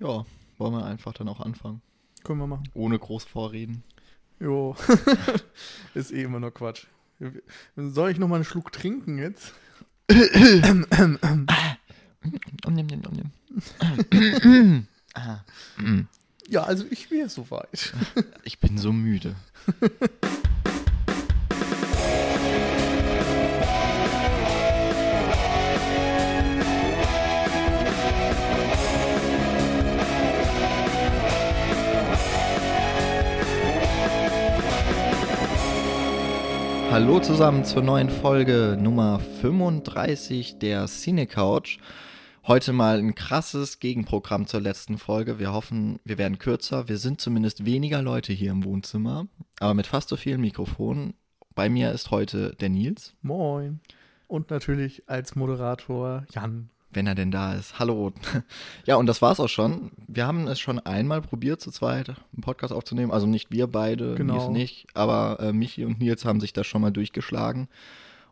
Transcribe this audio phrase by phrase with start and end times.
[0.00, 0.24] Ja,
[0.58, 1.82] wollen wir einfach dann auch anfangen.
[2.24, 2.68] Können wir machen.
[2.74, 3.82] Ohne groß vorreden.
[4.40, 4.76] Jo.
[5.94, 6.86] ist eh immer nur Quatsch.
[7.76, 9.52] Soll ich noch mal einen Schluck trinken jetzt?
[16.48, 17.92] ja, also ich wäre soweit.
[18.44, 19.34] Ich bin so müde.
[37.00, 41.78] Hallo zusammen zur neuen Folge Nummer 35 der Cine Couch.
[42.44, 45.38] Heute mal ein krasses Gegenprogramm zur letzten Folge.
[45.38, 46.88] Wir hoffen, wir werden kürzer.
[46.88, 49.28] Wir sind zumindest weniger Leute hier im Wohnzimmer,
[49.60, 51.14] aber mit fast so vielen Mikrofonen.
[51.54, 53.14] Bei mir ist heute der Nils.
[53.22, 53.78] Moin.
[54.26, 57.78] Und natürlich als Moderator Jan wenn er denn da ist.
[57.78, 58.12] Hallo.
[58.86, 59.90] Ja, und das war's auch schon.
[60.08, 63.12] Wir haben es schon einmal probiert, zu zweit einen Podcast aufzunehmen.
[63.12, 64.34] Also nicht wir beide, genau.
[64.34, 67.68] Nils nicht, aber äh, Michi und Nils haben sich da schon mal durchgeschlagen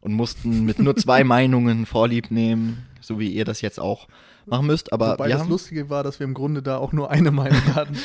[0.01, 4.09] und mussten mit nur zwei Meinungen Vorlieb nehmen, so wie ihr das jetzt auch
[4.47, 4.93] machen müsst.
[4.93, 7.63] Aber Wobei das haben, Lustige war, dass wir im Grunde da auch nur eine Meinung
[7.75, 7.97] hatten.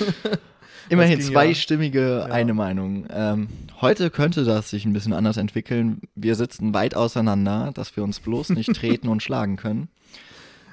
[0.90, 2.34] Immerhin zweistimmige ja.
[2.34, 3.06] eine Meinung.
[3.09, 3.48] Ähm,
[3.80, 6.02] heute könnte das sich ein bisschen anders entwickeln.
[6.16, 9.90] Wir sitzen weit auseinander, dass wir uns bloß nicht treten und schlagen können.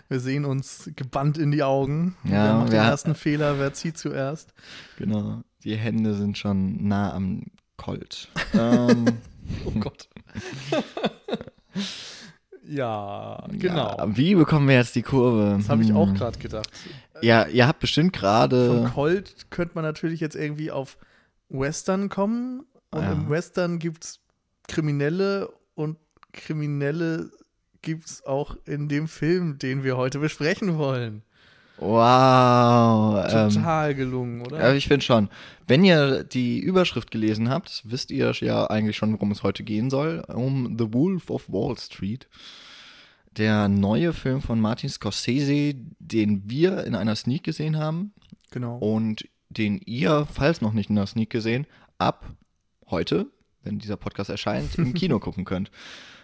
[0.08, 2.16] Wir sehen uns gebannt in die Augen.
[2.24, 3.58] Ja, wer macht den ersten Fehler?
[3.58, 4.54] Wer zieht zuerst?
[4.96, 5.42] Genau.
[5.64, 7.44] Die Hände sind schon nah am
[7.76, 8.28] Colt.
[8.54, 9.04] ähm.
[9.66, 10.08] oh Gott.
[12.66, 13.96] ja, genau.
[13.98, 15.56] Ja, wie bekommen wir jetzt die Kurve?
[15.58, 16.14] Das habe ich auch hm.
[16.14, 16.70] gerade gedacht.
[17.20, 18.68] Ja, ihr habt bestimmt gerade.
[18.68, 20.96] Vom Colt könnte man natürlich jetzt irgendwie auf
[21.50, 22.64] Western kommen.
[22.90, 23.12] Und ja.
[23.12, 24.20] im Western gibt es
[24.66, 25.98] Kriminelle und
[26.32, 27.30] Kriminelle
[27.82, 31.22] gibt es auch in dem Film, den wir heute besprechen wollen.
[31.78, 33.24] Wow.
[33.30, 34.58] Total ähm, gelungen, oder?
[34.58, 35.28] Ja, ich finde schon.
[35.66, 39.90] Wenn ihr die Überschrift gelesen habt, wisst ihr ja eigentlich schon, worum es heute gehen
[39.90, 40.24] soll.
[40.28, 42.28] Um The Wolf of Wall Street.
[43.36, 48.12] Der neue Film von Martin Scorsese, den wir in einer Sneak gesehen haben.
[48.50, 48.78] Genau.
[48.78, 51.66] Und den ihr, falls noch nicht in der Sneak gesehen,
[51.98, 52.26] ab
[52.90, 53.26] heute,
[53.62, 55.70] wenn dieser Podcast erscheint, im Kino gucken könnt.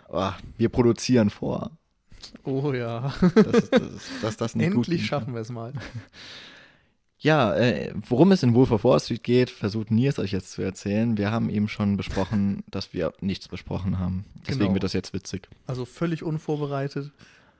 [0.08, 1.70] Oh, wir produzieren vor.
[2.44, 3.12] Oh ja.
[3.34, 3.80] Das, das,
[4.22, 5.72] das, das Endlich schaffen wir es mal.
[7.24, 10.60] Ja, äh, worum es in Wolf of Wall Street geht, versucht Nils euch jetzt zu
[10.60, 11.16] erzählen.
[11.16, 14.26] Wir haben eben schon besprochen, dass wir nichts besprochen haben.
[14.42, 14.74] Deswegen genau.
[14.74, 15.48] wird das jetzt witzig.
[15.66, 17.12] Also völlig unvorbereitet,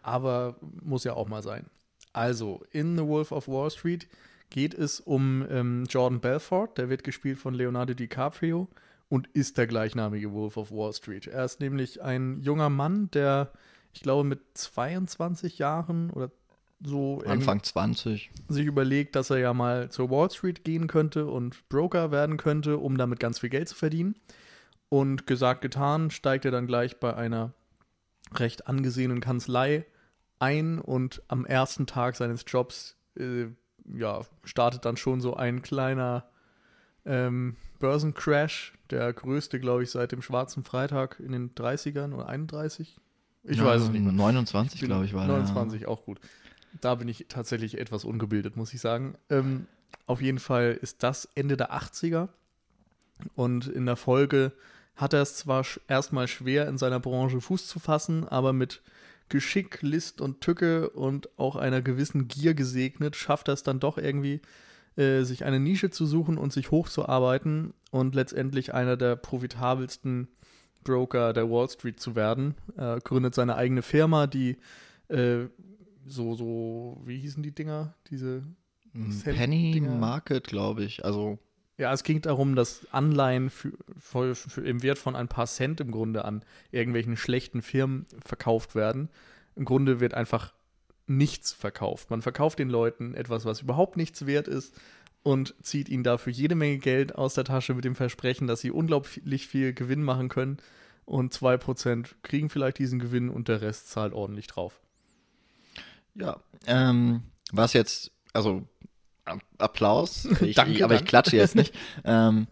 [0.03, 1.65] aber muss ja auch mal sein.
[2.12, 4.06] Also, in The Wolf of Wall Street
[4.50, 8.69] geht es um ähm, Jordan Belfort, der wird gespielt von Leonardo DiCaprio
[9.09, 11.27] und ist der gleichnamige Wolf of Wall Street.
[11.27, 13.53] Er ist nämlich ein junger Mann, der,
[13.93, 16.31] ich glaube, mit 22 Jahren oder
[16.83, 21.67] so Anfang 20 sich überlegt, dass er ja mal zur Wall Street gehen könnte und
[21.69, 24.17] Broker werden könnte, um damit ganz viel Geld zu verdienen.
[24.91, 27.55] Und gesagt, getan, steigt er dann gleich bei einer
[28.35, 29.87] recht angesehenen Kanzlei
[30.39, 33.47] ein und am ersten Tag seines Jobs äh,
[33.87, 36.29] ja, startet dann schon so ein kleiner
[37.05, 42.97] ähm, Börsencrash, der größte, glaube ich, seit dem Schwarzen Freitag in den 30ern oder 31.
[43.45, 44.13] Ich ja, weiß es nicht mehr.
[44.13, 45.89] 29, glaube ich, war 29, ja.
[45.89, 46.21] auch gut.
[46.81, 49.17] Da bin ich tatsächlich etwas ungebildet, muss ich sagen.
[49.31, 49.67] Ähm,
[50.07, 52.29] auf jeden Fall ist das Ende der 80er.
[53.35, 54.53] Und in der Folge
[54.97, 58.83] hat er es zwar erstmal schwer, in seiner Branche Fuß zu fassen, aber mit
[59.29, 63.99] Geschick, List und Tücke und auch einer gewissen Gier gesegnet, schafft er es dann doch
[63.99, 64.41] irgendwie,
[64.97, 70.28] äh, sich eine Nische zu suchen und sich hochzuarbeiten und letztendlich einer der profitabelsten
[70.84, 72.55] Broker der Wall Street zu werden.
[72.77, 74.56] Er gründet seine eigene Firma, die
[75.09, 75.47] äh,
[76.06, 77.94] so, so, wie hießen die Dinger?
[78.10, 78.44] Diese
[78.93, 81.05] hm, Penny Market, glaube ich.
[81.05, 81.38] Also.
[81.76, 85.81] Ja, es ging darum, dass Anleihen für, für, für im Wert von ein paar Cent
[85.81, 89.09] im Grunde an irgendwelchen schlechten Firmen verkauft werden.
[89.56, 90.54] Im Grunde wird einfach
[91.07, 92.11] nichts verkauft.
[92.11, 94.75] Man verkauft den Leuten etwas, was überhaupt nichts wert ist
[95.23, 98.71] und zieht ihnen dafür jede Menge Geld aus der Tasche mit dem Versprechen, dass sie
[98.71, 100.59] unglaublich viel Gewinn machen können.
[101.06, 104.81] Und 2% kriegen vielleicht diesen Gewinn und der Rest zahlt ordentlich drauf.
[106.15, 106.37] Ja,
[106.67, 107.23] ähm,
[107.53, 108.67] was jetzt, also
[109.59, 111.75] Applaus, ich, danke, aber ich klatsche jetzt nicht.
[112.05, 112.47] ähm,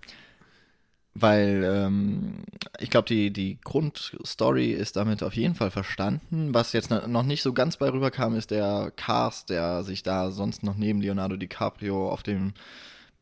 [1.14, 2.44] weil ähm,
[2.78, 6.54] ich glaube, die, die Grundstory ist damit auf jeden Fall verstanden.
[6.54, 10.62] Was jetzt noch nicht so ganz bei rüberkam, ist der Cast, der sich da sonst
[10.62, 12.54] noch neben Leonardo DiCaprio auf dem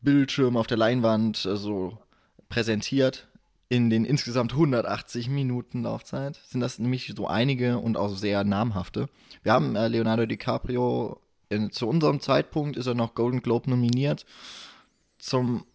[0.01, 1.97] Bildschirm, auf der Leinwand äh, so
[2.49, 3.27] präsentiert.
[3.69, 9.07] In den insgesamt 180 Minuten Laufzeit sind das nämlich so einige und auch sehr namhafte.
[9.43, 11.21] Wir haben äh, Leonardo DiCaprio
[11.51, 14.25] in, zu unserem Zeitpunkt ist er noch Golden Globe nominiert.
[15.19, 15.65] Zum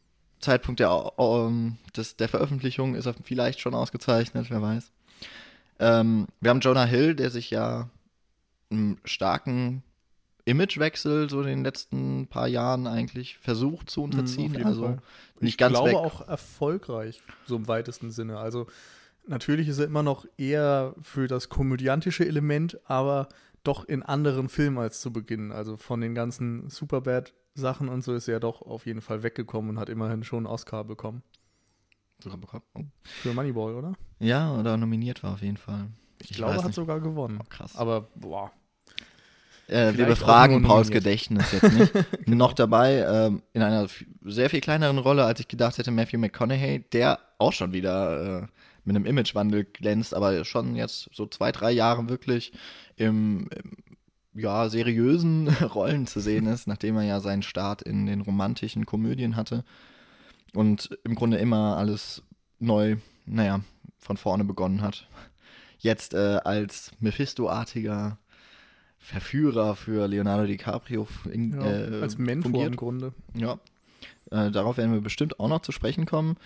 [0.40, 4.90] Zeitpunkt der, um, des, der Veröffentlichung ist er vielleicht schon ausgezeichnet, wer weiß.
[5.78, 7.88] Ähm, wir haben Jonah Hill, der sich ja
[8.70, 9.82] einen starken
[10.44, 14.52] Imagewechsel so in den letzten paar Jahren eigentlich versucht zu mhm, unterziehen.
[14.52, 14.98] Mhm, also Fall.
[15.40, 15.96] nicht ich ganz glaube weg.
[15.96, 18.38] auch erfolgreich, so im weitesten Sinne.
[18.38, 18.66] Also
[19.26, 23.28] natürlich ist er immer noch eher für das komödiantische Element, aber
[23.64, 25.50] doch in anderen Filmen als zu Beginn.
[25.50, 26.70] Also von den ganzen
[27.56, 30.46] Superbad-Sachen und so ist er doch auf jeden Fall weggekommen und hat immerhin schon einen
[30.46, 31.22] Oscar bekommen.
[32.22, 32.62] Sogar bekommen?
[32.74, 32.82] Oh.
[33.02, 33.92] Für Moneyball, oder?
[34.20, 35.88] Ja, oder nominiert war auf jeden Fall.
[36.22, 37.38] Ich, ich glaube, er hat sogar gewonnen.
[37.40, 37.76] Oh, krass.
[37.76, 38.50] Aber, boah.
[39.68, 41.92] Äh, wir befragen Pauls Gedächtnis jetzt nicht.
[42.24, 42.36] genau.
[42.36, 43.88] Noch dabei, ähm, in einer
[44.22, 48.46] sehr viel kleineren Rolle, als ich gedacht hätte, Matthew McConaughey, der auch schon wieder äh,
[48.84, 52.52] mit einem Imagewandel glänzt, aber schon jetzt so zwei, drei Jahre wirklich
[52.94, 53.72] im, im
[54.36, 59.36] ja, seriösen Rollen zu sehen ist, nachdem er ja seinen Start in den romantischen Komödien
[59.36, 59.64] hatte
[60.54, 62.22] und im Grunde immer alles
[62.58, 63.60] neu, naja,
[63.98, 65.08] von vorne begonnen hat.
[65.78, 68.18] Jetzt äh, als Mephisto-artiger
[68.98, 72.70] Verführer für Leonardo DiCaprio in, ja, äh, als Mentor fungiert.
[72.72, 73.12] im Grunde.
[73.34, 73.58] Ja,
[74.30, 76.36] äh, darauf werden wir bestimmt auch noch zu sprechen kommen.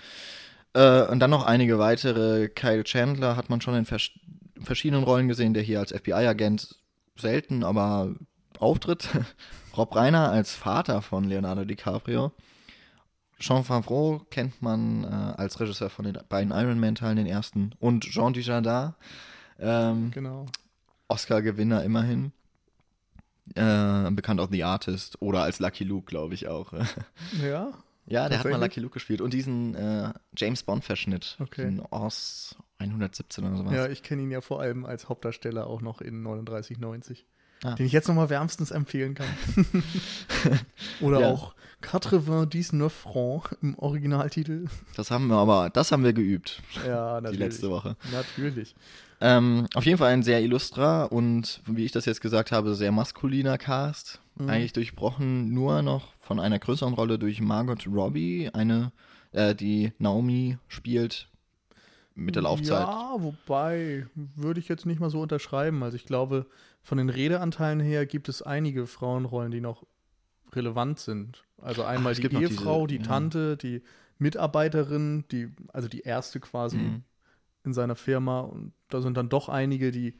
[0.75, 2.49] Äh, und dann noch einige weitere.
[2.49, 4.11] Kyle Chandler hat man schon in vers
[4.63, 6.77] verschiedenen Rollen gesehen, der hier als FBI-Agent
[7.21, 8.15] selten, aber
[8.59, 9.09] auftritt.
[9.77, 12.33] Rob Reiner als Vater von Leonardo DiCaprio.
[13.39, 17.75] Jean Favreau kennt man äh, als Regisseur von den beiden Iron Man-Teilen, den ersten.
[17.79, 18.95] Und Jean Dujardin.
[19.59, 20.47] Ähm, genau.
[21.09, 22.33] Oscar-Gewinner immerhin.
[23.55, 26.73] Äh, bekannt aus The Artist oder als Lucky Luke, glaube ich auch.
[27.43, 27.73] ja?
[28.11, 29.21] Ja, der hat mal Lucky Luke gespielt.
[29.21, 31.37] Und diesen äh, James Bond-Verschnitt.
[31.39, 31.63] Okay.
[31.63, 33.73] Den Oz 117 oder sowas.
[33.73, 37.25] Ja, ich kenne ihn ja vor allem als Hauptdarsteller auch noch in 3990.
[37.63, 37.75] Ah.
[37.75, 39.27] Den ich jetzt nochmal wärmstens empfehlen kann.
[41.01, 41.31] oder ja.
[41.31, 44.67] auch 89 francs im Originaltitel.
[44.97, 46.63] Das haben wir aber, das haben wir geübt.
[46.87, 47.39] Ja, natürlich.
[47.39, 47.97] Die letzte Woche.
[48.13, 48.75] Natürlich.
[49.21, 52.93] Ähm, auf jeden Fall ein sehr illustrer und, wie ich das jetzt gesagt habe, sehr
[52.93, 54.21] maskuliner Cast.
[54.37, 54.49] Mhm.
[54.49, 58.93] Eigentlich durchbrochen nur noch von einer größeren Rolle durch Margot Robbie, eine,
[59.33, 61.29] äh, die Naomi spielt
[62.15, 62.87] mit der Laufzeit.
[62.87, 65.83] Ja, wobei, würde ich jetzt nicht mal so unterschreiben.
[65.83, 66.47] Also ich glaube,
[66.83, 69.87] von den Redeanteilen her gibt es einige Frauenrollen, die noch
[70.53, 71.45] relevant sind.
[71.59, 73.09] Also einmal Ach, die Ehefrau, diese, die ja.
[73.09, 73.83] Tante, die
[74.19, 76.79] Mitarbeiterin, die, also die erste quasi.
[76.79, 77.05] Mhm
[77.65, 78.41] in seiner Firma.
[78.41, 80.19] Und da sind dann doch einige, die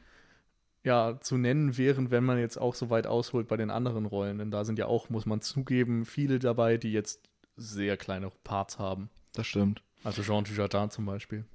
[0.83, 4.39] ja zu nennen wären, wenn man jetzt auch so weit ausholt bei den anderen Rollen.
[4.39, 7.21] Denn da sind ja auch, muss man zugeben, viele dabei, die jetzt
[7.55, 9.09] sehr kleine Parts haben.
[9.33, 9.83] Das stimmt.
[10.03, 11.45] Also Jean Dujardin zum Beispiel.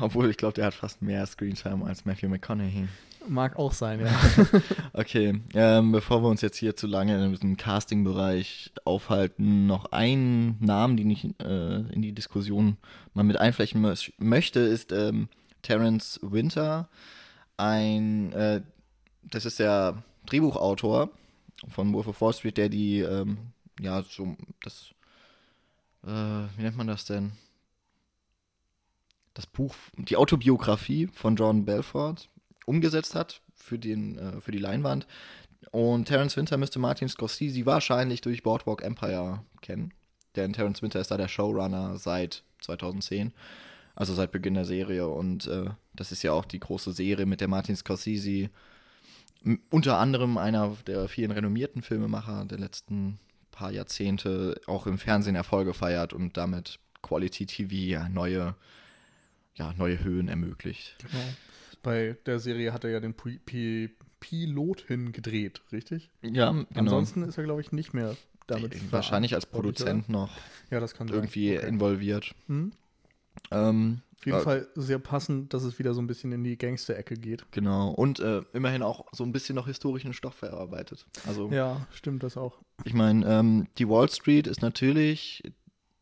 [0.00, 2.88] Obwohl, ich glaube, der hat fast mehr Screentime als Matthew McConaughey.
[3.28, 4.10] Mag auch sein, ja.
[4.94, 10.56] okay, ähm, bevor wir uns jetzt hier zu lange in diesem Casting-Bereich aufhalten, noch einen
[10.60, 12.78] Namen, den ich äh, in die Diskussion
[13.12, 15.28] mal mit einflechten mö möchte, ist ähm,
[15.62, 16.88] Terence Winter.
[17.58, 18.62] Ein, äh,
[19.22, 21.10] das ist der Drehbuchautor
[21.68, 23.38] von Wolf of Wall Street, der die, ähm,
[23.78, 24.90] ja, so, das,
[26.04, 27.32] äh, wie nennt man das denn?
[29.34, 32.28] Das Buch, die Autobiografie von John Belfort
[32.66, 35.06] umgesetzt hat für, den, äh, für die Leinwand.
[35.70, 39.92] Und Terence Winter müsste Martin Scorsese wahrscheinlich durch Boardwalk Empire kennen.
[40.36, 43.32] Denn Terence Winter ist da der Showrunner seit 2010,
[43.94, 45.08] also seit Beginn der Serie.
[45.08, 48.50] Und äh, das ist ja auch die große Serie, mit der Martin Scorsese
[49.70, 53.18] unter anderem einer der vielen renommierten Filmemacher der letzten
[53.50, 58.54] paar Jahrzehnte auch im Fernsehen Erfolge feiert und damit Quality TV neue,
[59.54, 60.96] ja, neue Höhen ermöglicht.
[60.98, 61.24] Genau
[61.82, 63.90] bei der Serie hat er ja den P P
[64.20, 66.10] Pilot hingedreht, richtig?
[66.22, 66.66] Ja, genau.
[66.74, 68.16] Ansonsten ist er, glaube ich, nicht mehr
[68.46, 68.74] damit.
[68.74, 70.18] Äh, wahrscheinlich als Produzent oder?
[70.18, 70.36] noch
[70.70, 71.66] ja, das kann irgendwie okay.
[71.66, 72.34] involviert.
[72.46, 72.72] Mhm.
[73.50, 76.58] Ähm, Auf jeden äh, Fall sehr passend, dass es wieder so ein bisschen in die
[76.58, 77.50] Gangster-Ecke geht.
[77.52, 77.92] Genau.
[77.92, 81.06] Und äh, immerhin auch so ein bisschen noch historischen Stoff verarbeitet.
[81.26, 82.58] Also, ja, stimmt das auch.
[82.84, 85.42] Ich meine, ähm, die Wall Street ist natürlich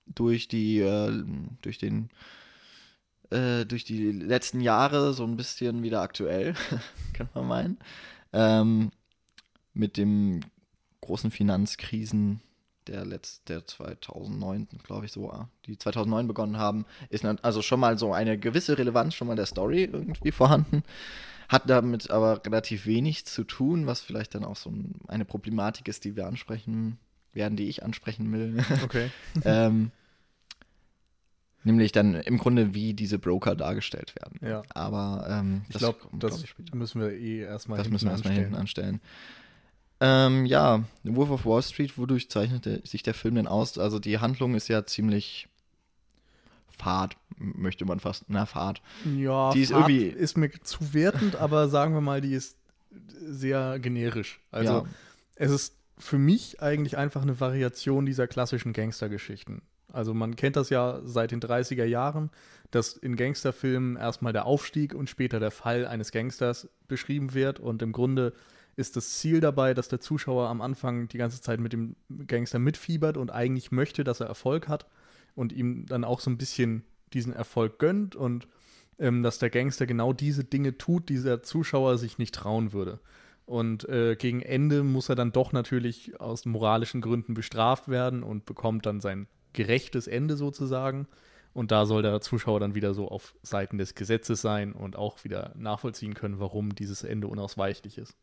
[0.06, 1.24] durch die, äh,
[1.62, 2.10] durch den
[3.30, 6.54] äh, durch die letzten Jahre so ein bisschen wieder aktuell,
[7.12, 7.78] kann man meinen.
[8.32, 8.90] Ähm,
[9.74, 10.40] mit dem
[11.00, 12.40] großen Finanzkrisen
[12.88, 15.32] der letzt, der 2009, glaube ich so,
[15.66, 19.46] die 2009 begonnen haben, ist also schon mal so eine gewisse Relevanz schon mal der
[19.46, 20.82] Story irgendwie vorhanden.
[21.48, 24.72] Hat damit aber relativ wenig zu tun, was vielleicht dann auch so
[25.06, 26.98] eine Problematik ist, die wir ansprechen
[27.32, 28.64] werden, die ich ansprechen will.
[28.84, 29.10] Okay.
[29.44, 29.90] ähm,
[31.68, 34.38] Nämlich dann im Grunde, wie diese Broker dargestellt werden.
[34.40, 34.62] Ja.
[34.70, 38.54] Aber ähm, ich glaube, das glaub müssen wir eh erstmal Das müssen wir erstmal hinten
[38.54, 39.00] anstellen.
[40.00, 43.76] Ähm, ja, Wolf of Wall Street, wodurch zeichnet sich der Film denn aus?
[43.76, 45.48] Also die Handlung ist ja ziemlich
[46.78, 48.80] fad, möchte man fast, na, fad.
[49.16, 52.56] Ja, die ist Fahrt irgendwie ist mir zu wertend, aber sagen wir mal, die ist
[53.20, 54.40] sehr generisch.
[54.50, 54.84] Also ja.
[55.34, 59.62] es ist für mich eigentlich einfach eine Variation dieser klassischen Gangstergeschichten.
[59.92, 62.30] Also man kennt das ja seit den 30er Jahren,
[62.70, 67.82] dass in Gangsterfilmen erstmal der Aufstieg und später der Fall eines Gangsters beschrieben wird und
[67.82, 68.34] im Grunde
[68.76, 72.58] ist das Ziel dabei, dass der Zuschauer am Anfang die ganze Zeit mit dem Gangster
[72.60, 74.86] mitfiebert und eigentlich möchte, dass er Erfolg hat
[75.34, 78.46] und ihm dann auch so ein bisschen diesen Erfolg gönnt und
[78.98, 83.00] ähm, dass der Gangster genau diese Dinge tut, die der Zuschauer sich nicht trauen würde.
[83.46, 88.44] Und äh, gegen Ende muss er dann doch natürlich aus moralischen Gründen bestraft werden und
[88.44, 91.06] bekommt dann sein gerechtes Ende sozusagen.
[91.54, 95.24] Und da soll der Zuschauer dann wieder so auf Seiten des Gesetzes sein und auch
[95.24, 98.16] wieder nachvollziehen können, warum dieses Ende unausweichlich ist.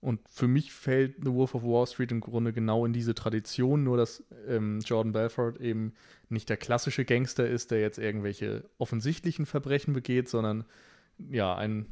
[0.00, 3.82] Und für mich fällt The Wolf of Wall Street im Grunde genau in diese Tradition,
[3.82, 5.94] nur dass ähm, Jordan Belfort eben
[6.28, 10.64] nicht der klassische Gangster ist, der jetzt irgendwelche offensichtlichen Verbrechen begeht, sondern
[11.30, 11.86] ja, ein,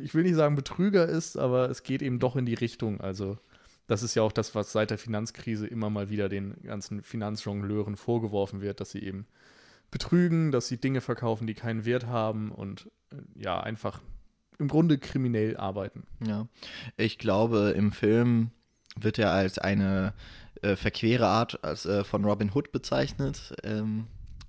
[0.00, 3.00] ich will nicht sagen Betrüger ist, aber es geht eben doch in die Richtung.
[3.00, 3.38] Also
[3.86, 7.96] das ist ja auch das, was seit der Finanzkrise immer mal wieder den ganzen Finanzjongleuren
[7.96, 9.26] vorgeworfen wird, dass sie eben
[9.90, 14.00] betrügen, dass sie Dinge verkaufen, die keinen Wert haben und äh, ja, einfach
[14.58, 16.04] im Grunde kriminell arbeiten.
[16.26, 16.46] Ja,
[16.96, 18.50] ich glaube, im Film
[18.96, 20.14] wird er als eine
[20.62, 23.54] äh, verquere Art als, äh, von Robin Hood bezeichnet.
[23.62, 24.06] Ähm,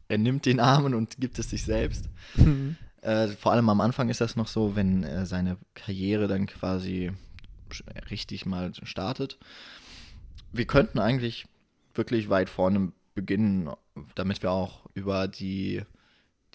[0.07, 2.09] er nimmt den Armen und gibt es sich selbst.
[2.35, 2.77] Mhm.
[3.01, 7.11] Äh, vor allem am Anfang ist das noch so, wenn äh, seine Karriere dann quasi
[8.11, 9.37] richtig mal startet.
[10.51, 11.45] Wir könnten eigentlich
[11.93, 13.69] wirklich weit vorne beginnen,
[14.15, 15.83] damit wir auch über die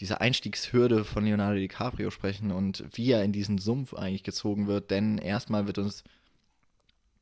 [0.00, 4.90] diese Einstiegshürde von Leonardo DiCaprio sprechen und wie er in diesen Sumpf eigentlich gezogen wird.
[4.90, 6.04] Denn erstmal wird uns,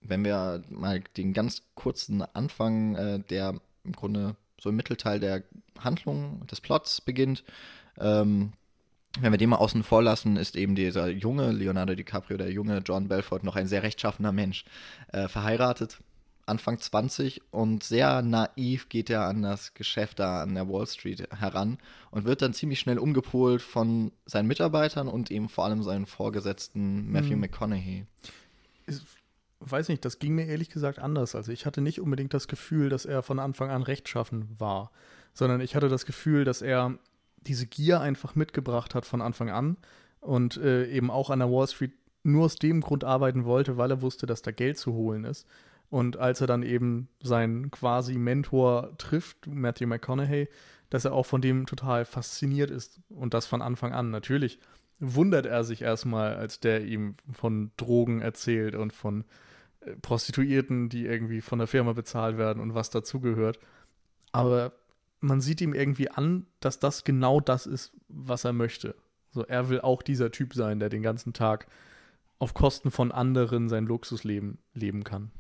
[0.03, 5.43] wenn wir mal den ganz kurzen Anfang, äh, der im Grunde so im Mittelteil der
[5.79, 7.45] Handlung des Plots beginnt,
[7.99, 8.53] ähm,
[9.21, 12.79] wenn wir den mal außen vor lassen, ist eben dieser junge Leonardo DiCaprio, der junge
[12.79, 14.65] John Belfort, noch ein sehr rechtschaffener Mensch,
[15.13, 15.99] äh, verheiratet,
[16.47, 21.29] Anfang 20 und sehr naiv geht er an das Geschäft da an der Wall Street
[21.37, 21.79] heran
[22.13, 27.11] und wird dann ziemlich schnell umgepolt von seinen Mitarbeitern und eben vor allem seinen Vorgesetzten
[27.11, 27.41] Matthew hm.
[27.41, 28.07] McConaughey.
[28.87, 29.01] Ich
[29.59, 31.35] weiß nicht, das ging mir ehrlich gesagt anders.
[31.35, 34.93] Also ich hatte nicht unbedingt das Gefühl, dass er von Anfang an rechtschaffen war,
[35.35, 36.97] sondern ich hatte das Gefühl, dass er
[37.47, 39.77] diese Gier einfach mitgebracht hat von Anfang an
[40.21, 43.91] und äh, eben auch an der Wall Street nur aus dem Grund arbeiten wollte, weil
[43.91, 45.47] er wusste, dass da Geld zu holen ist.
[45.89, 50.49] Und als er dann eben seinen quasi Mentor trifft, Matthew McConaughey,
[50.91, 54.11] dass er auch von dem total fasziniert ist und das von Anfang an.
[54.11, 54.59] Natürlich
[54.99, 59.25] wundert er sich erstmal, als der ihm von Drogen erzählt und von
[59.81, 63.59] äh, Prostituierten, die irgendwie von der Firma bezahlt werden und was dazugehört.
[64.33, 64.73] Aber
[65.21, 68.95] man sieht ihm irgendwie an, dass das genau das ist, was er möchte.
[69.31, 71.67] So, er will auch dieser Typ sein, der den ganzen Tag
[72.39, 75.31] auf Kosten von anderen sein Luxusleben leben kann.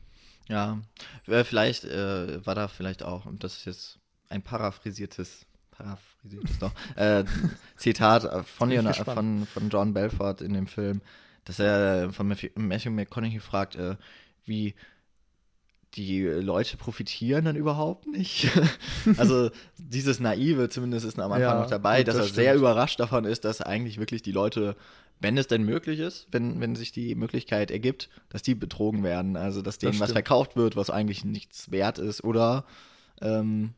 [0.49, 0.81] Ja,
[1.25, 7.25] vielleicht äh, war da vielleicht auch, und das ist jetzt ein paraphrasiertes, paraphrasiertes doch, äh,
[7.77, 11.01] Zitat von, von, von John Belfort in dem Film,
[11.45, 13.97] dass er von Matthew McConaughey fragt, äh,
[14.45, 14.75] wie
[15.95, 18.49] die Leute profitieren dann überhaupt nicht.
[19.17, 22.55] also dieses Naive zumindest ist am Anfang ja, noch dabei, gut, dass das er sehr
[22.55, 24.77] überrascht davon ist, dass eigentlich wirklich die Leute,
[25.21, 29.37] wenn es denn möglich ist, wenn, wenn sich die Möglichkeit ergibt, dass die betrogen werden.
[29.37, 32.65] Also dass denen was verkauft wird, was eigentlich nichts wert ist oder
[33.23, 33.73] ähm,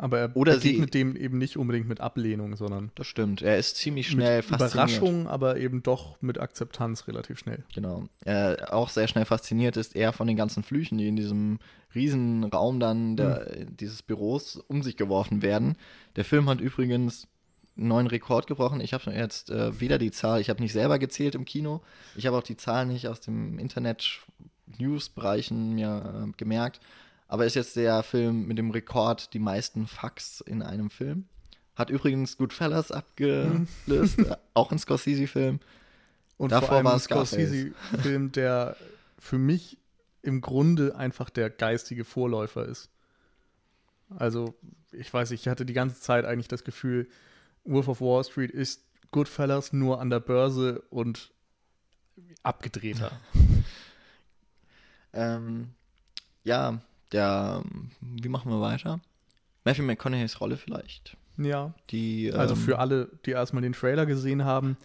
[0.00, 2.92] aber er Oder begegnet sie, dem eben nicht unbedingt mit Ablehnung, sondern.
[2.94, 3.42] Das stimmt.
[3.42, 4.72] Er ist ziemlich schnell mit fasziniert.
[4.72, 7.64] Überraschung, aber eben doch mit Akzeptanz relativ schnell.
[7.74, 8.04] Genau.
[8.24, 11.58] Er auch sehr schnell fasziniert ist er von den ganzen Flüchen, die in diesem
[11.96, 13.76] riesen Raum dann der, mhm.
[13.76, 15.76] dieses Büros um sich geworfen werden.
[16.14, 17.26] Der Film hat übrigens
[17.76, 18.80] einen neuen Rekord gebrochen.
[18.80, 21.82] Ich habe jetzt äh, weder die Zahl, ich habe nicht selber gezählt im Kino,
[22.14, 26.78] ich habe auch die Zahl nicht aus dem Internet-News-Bereichen mir äh, gemerkt.
[27.28, 31.26] Aber ist jetzt der Film mit dem Rekord die meisten Fax in einem Film.
[31.76, 34.34] Hat übrigens Goodfellas abgelöst, mhm.
[34.54, 35.60] auch ein Scorsese-Film.
[36.38, 38.76] Und Davor vor allem war ein Scorsese-Film, der
[39.18, 39.78] für mich
[40.22, 42.90] im Grunde einfach der geistige Vorläufer ist.
[44.16, 44.54] Also,
[44.90, 47.08] ich weiß, ich hatte die ganze Zeit eigentlich das Gefühl,
[47.64, 51.30] Wolf of Wall Street ist Goodfellas nur an der Börse und
[52.42, 53.12] abgedrehter.
[55.12, 55.74] ähm,
[56.44, 56.80] ja,
[57.12, 57.62] der,
[58.00, 59.00] wie machen wir weiter?
[59.64, 61.16] Matthew McConaughey's Rolle vielleicht.
[61.36, 61.74] Ja.
[61.90, 64.76] Die, also ähm, für alle, die erstmal den Trailer gesehen haben,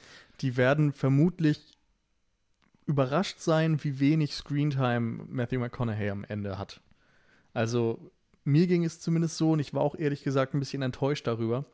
[0.42, 1.60] die werden vermutlich
[2.86, 6.82] überrascht sein, wie wenig Screentime Matthew McConaughey am Ende hat.
[7.54, 8.12] Also
[8.44, 11.66] mir ging es zumindest so und ich war auch ehrlich gesagt ein bisschen enttäuscht darüber,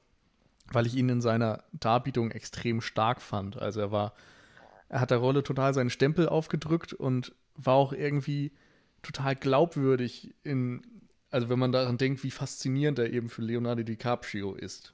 [0.71, 3.57] weil ich ihn in seiner Darbietung extrem stark fand.
[3.57, 4.13] Also er war,
[4.87, 8.51] er hat der Rolle total seinen Stempel aufgedrückt und war auch irgendwie
[9.01, 10.81] total glaubwürdig in,
[11.29, 14.93] also wenn man daran denkt, wie faszinierend er eben für Leonardo DiCaprio ist.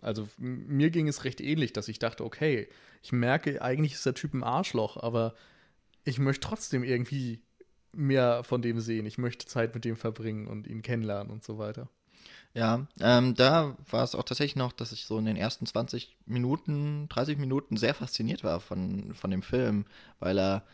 [0.00, 2.68] Also mir ging es recht ähnlich, dass ich dachte, okay,
[3.02, 5.34] ich merke, eigentlich ist der Typ ein Arschloch, aber
[6.04, 7.42] ich möchte trotzdem irgendwie
[7.92, 9.06] mehr von dem sehen.
[9.06, 11.88] Ich möchte Zeit mit dem verbringen und ihn kennenlernen und so weiter.
[12.54, 16.16] Ja, ähm, da war es auch tatsächlich noch, dass ich so in den ersten 20
[16.26, 19.84] Minuten, 30 Minuten sehr fasziniert war von, von dem Film,
[20.18, 20.64] weil er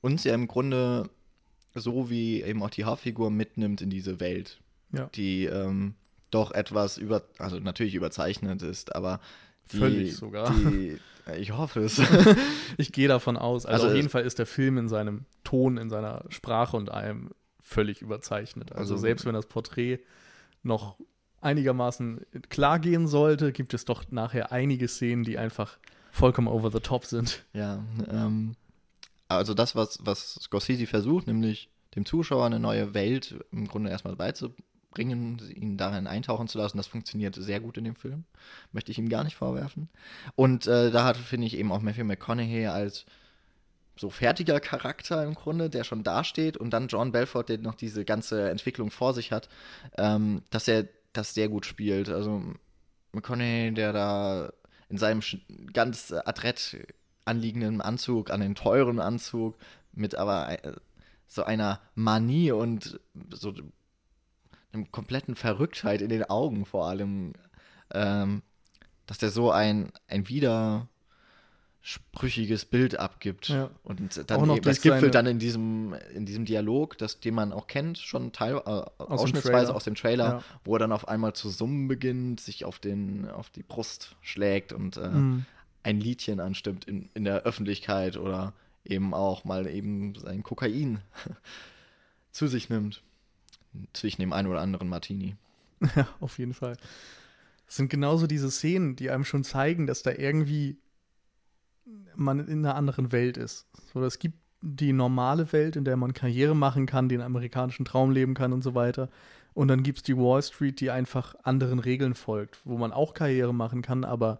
[0.00, 1.10] uns ja im Grunde
[1.74, 4.60] so wie eben auch die Hauptfigur mitnimmt in diese Welt,
[4.92, 5.08] ja.
[5.14, 5.94] die ähm,
[6.30, 9.20] doch etwas über, also natürlich überzeichnet ist, aber
[9.72, 10.50] die, Völlig sogar.
[10.50, 10.98] Die,
[11.38, 12.00] ich hoffe es.
[12.76, 13.64] ich gehe davon aus.
[13.64, 16.90] Also, also, auf jeden Fall ist der Film in seinem Ton, in seiner Sprache und
[16.90, 18.72] allem völlig überzeichnet.
[18.72, 20.00] Also, also selbst wenn das Porträt
[20.62, 20.96] noch
[21.40, 25.78] einigermaßen klar gehen sollte, gibt es doch nachher einige Szenen, die einfach
[26.10, 27.44] vollkommen over the top sind.
[27.52, 28.54] Ja, ähm,
[29.36, 34.16] also das, was, was Scorsese versucht, nämlich dem Zuschauer eine neue Welt im Grunde erstmal
[34.16, 38.24] beizubringen, ihn darin eintauchen zu lassen, das funktioniert sehr gut in dem Film.
[38.72, 39.88] Möchte ich ihm gar nicht vorwerfen.
[40.34, 43.04] Und äh, da hat, finde ich, eben auch Matthew McConaughey als
[43.96, 48.04] so fertiger Charakter im Grunde, der schon dasteht und dann John Belfort, der noch diese
[48.04, 49.48] ganze Entwicklung vor sich hat,
[49.98, 52.08] ähm, dass er das sehr gut spielt.
[52.08, 52.42] Also
[53.12, 54.52] McConaughey, der da
[54.88, 55.22] in seinem
[55.72, 56.76] ganz adrett
[57.24, 59.56] anliegenden Anzug, an den teuren Anzug,
[59.92, 60.72] mit aber äh,
[61.26, 63.00] so einer Manie und
[63.30, 63.54] so
[64.72, 67.32] einem kompletten Verrücktheit in den Augen vor allem,
[67.92, 68.42] ähm,
[69.06, 70.88] dass der so ein, ein wieder
[71.82, 73.48] sprüchiges Bild abgibt.
[73.48, 73.70] Ja.
[73.82, 77.66] Und dann eben, das gipfelt dann in diesem, in diesem Dialog, das, den man auch
[77.66, 80.42] kennt, schon teil, äh, ausschnittsweise dem aus dem Trailer, ja.
[80.64, 84.72] wo er dann auf einmal zu summen beginnt, sich auf, den, auf die Brust schlägt
[84.72, 85.44] und äh, mhm.
[85.82, 88.52] Ein Liedchen anstimmt in, in der Öffentlichkeit oder
[88.84, 91.00] eben auch mal eben sein Kokain
[92.32, 93.02] zu sich nimmt.
[93.94, 95.36] Zwischen dem einen oder anderen Martini.
[95.96, 96.76] Ja, auf jeden Fall.
[97.66, 100.76] Es sind genauso diese Szenen, die einem schon zeigen, dass da irgendwie
[102.14, 103.66] man in einer anderen Welt ist.
[103.92, 108.10] So, es gibt die normale Welt, in der man Karriere machen kann, den amerikanischen Traum
[108.10, 109.08] leben kann und so weiter.
[109.54, 113.12] Und dann gibt es die Wall Street, die einfach anderen Regeln folgt, wo man auch
[113.14, 114.38] Karriere machen kann, aber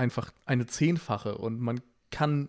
[0.00, 1.38] einfach eine zehnfache.
[1.38, 2.48] Und man kann,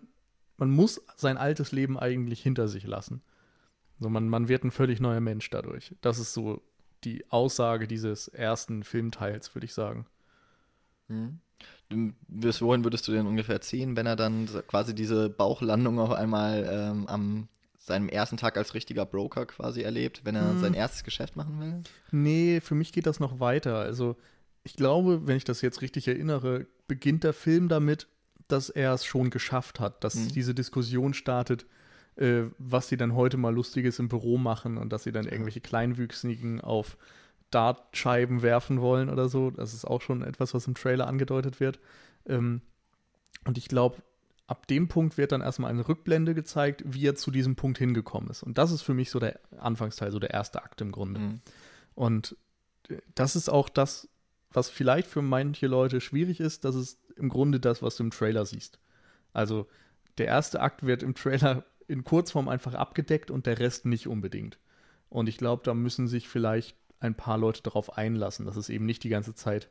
[0.56, 3.22] man muss sein altes Leben eigentlich hinter sich lassen.
[4.00, 5.94] So, man, man wird ein völlig neuer Mensch dadurch.
[6.00, 6.62] Das ist so
[7.04, 10.06] die Aussage dieses ersten Filmteils, würde ich sagen.
[11.08, 11.40] Mhm
[12.28, 16.68] bis wohin würdest du denn ungefähr ziehen, wenn er dann quasi diese Bauchlandung auf einmal
[16.70, 20.60] ähm, am seinem ersten Tag als richtiger Broker quasi erlebt, wenn er hm.
[20.60, 21.82] sein erstes Geschäft machen will?
[22.12, 23.76] Nee, für mich geht das noch weiter.
[23.76, 24.16] Also
[24.64, 28.06] ich glaube, wenn ich das jetzt richtig erinnere, beginnt der Film damit,
[28.48, 30.28] dass er es schon geschafft hat, dass hm.
[30.28, 31.66] diese Diskussion startet,
[32.16, 35.60] äh, was sie dann heute mal Lustiges im Büro machen und dass sie dann irgendwelche
[35.60, 36.96] Kleinwüchsigen auf
[37.50, 39.50] Dartscheiben werfen wollen oder so.
[39.50, 41.78] Das ist auch schon etwas, was im Trailer angedeutet wird.
[42.26, 42.62] Ähm,
[43.44, 44.02] und ich glaube,
[44.46, 48.30] ab dem Punkt wird dann erstmal eine Rückblende gezeigt, wie er zu diesem Punkt hingekommen
[48.30, 48.42] ist.
[48.42, 51.20] Und das ist für mich so der Anfangsteil, so der erste Akt im Grunde.
[51.20, 51.40] Mhm.
[51.94, 52.36] Und
[52.88, 54.08] äh, das ist auch das,
[54.52, 56.64] was vielleicht für manche Leute schwierig ist.
[56.64, 58.78] Das ist im Grunde das, was du im Trailer siehst.
[59.32, 59.68] Also
[60.18, 64.58] der erste Akt wird im Trailer in Kurzform einfach abgedeckt und der Rest nicht unbedingt.
[65.08, 68.86] Und ich glaube, da müssen sich vielleicht ein paar Leute darauf einlassen, dass es eben
[68.86, 69.68] nicht die ganze Zeit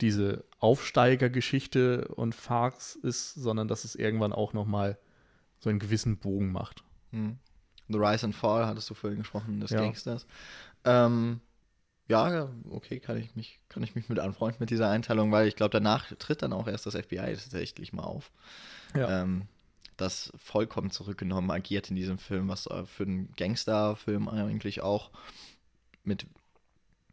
[0.00, 4.98] diese Aufsteigergeschichte und Farce ist, sondern dass es irgendwann auch noch mal
[5.58, 6.82] so einen gewissen Bogen macht.
[7.10, 7.38] Hm.
[7.88, 9.80] The Rise and Fall hattest du vorhin gesprochen, des ja.
[9.80, 10.26] Gangsters.
[10.84, 11.40] Ähm,
[12.12, 15.56] ja, okay, kann ich mich, kann ich mich mit anfreunden mit dieser Einteilung, weil ich
[15.56, 18.30] glaube, danach tritt dann auch erst das FBI tatsächlich mal auf.
[18.94, 19.22] Ja.
[19.22, 19.46] Ähm,
[19.96, 25.10] das vollkommen zurückgenommen agiert in diesem Film, was für einen Gangsterfilm eigentlich auch
[26.04, 26.26] mit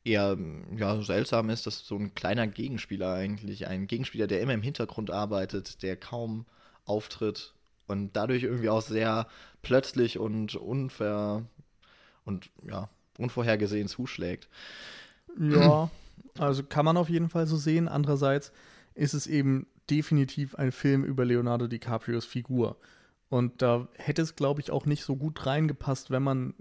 [0.03, 0.37] eher
[0.75, 5.11] ja, seltsam ist, dass so ein kleiner Gegenspieler eigentlich, ein Gegenspieler, der immer im Hintergrund
[5.11, 6.45] arbeitet, der kaum
[6.85, 7.53] auftritt
[7.87, 9.27] und dadurch irgendwie auch sehr
[9.61, 11.45] plötzlich und unver
[12.25, 14.49] und ja, unvorhergesehen zuschlägt.
[15.39, 15.89] Ja,
[16.37, 17.87] also kann man auf jeden Fall so sehen.
[17.87, 18.51] Andererseits
[18.95, 22.77] ist es eben definitiv ein Film über Leonardo DiCaprios Figur.
[23.29, 26.53] Und da hätte es, glaube ich, auch nicht so gut reingepasst, wenn man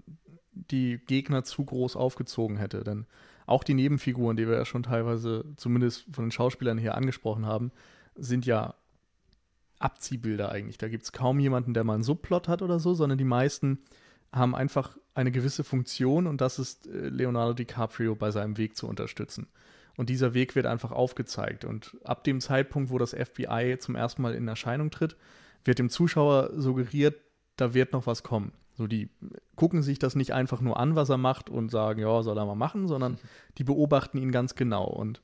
[0.51, 2.83] die Gegner zu groß aufgezogen hätte.
[2.83, 3.07] Denn
[3.45, 7.71] auch die Nebenfiguren, die wir ja schon teilweise, zumindest von den Schauspielern hier angesprochen haben,
[8.15, 8.75] sind ja
[9.79, 10.77] Abziehbilder eigentlich.
[10.77, 13.79] Da gibt es kaum jemanden, der mal einen Subplot hat oder so, sondern die meisten
[14.31, 18.87] haben einfach eine gewisse Funktion und das ist äh, Leonardo DiCaprio bei seinem Weg zu
[18.87, 19.47] unterstützen.
[19.97, 21.65] Und dieser Weg wird einfach aufgezeigt.
[21.65, 25.17] Und ab dem Zeitpunkt, wo das FBI zum ersten Mal in Erscheinung tritt,
[25.65, 27.19] wird dem Zuschauer suggeriert,
[27.57, 28.53] da wird noch was kommen.
[28.77, 29.09] So, die
[29.57, 32.45] gucken sich das nicht einfach nur an, was er macht und sagen, ja, soll er
[32.45, 33.17] mal machen, sondern
[33.57, 34.85] die beobachten ihn ganz genau.
[34.85, 35.21] Und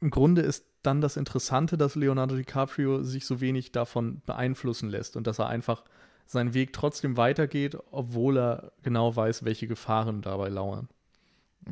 [0.00, 5.14] im Grunde ist dann das Interessante, dass Leonardo DiCaprio sich so wenig davon beeinflussen lässt
[5.14, 5.84] und dass er einfach
[6.28, 10.88] seinen Weg trotzdem weitergeht, obwohl er genau weiß, welche Gefahren dabei lauern.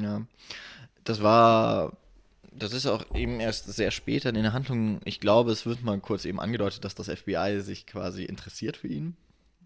[0.00, 0.22] Ja,
[1.04, 1.92] das war,
[2.52, 5.00] das ist auch eben erst sehr später in der Handlung.
[5.04, 8.88] Ich glaube, es wird mal kurz eben angedeutet, dass das FBI sich quasi interessiert für
[8.88, 9.16] ihn.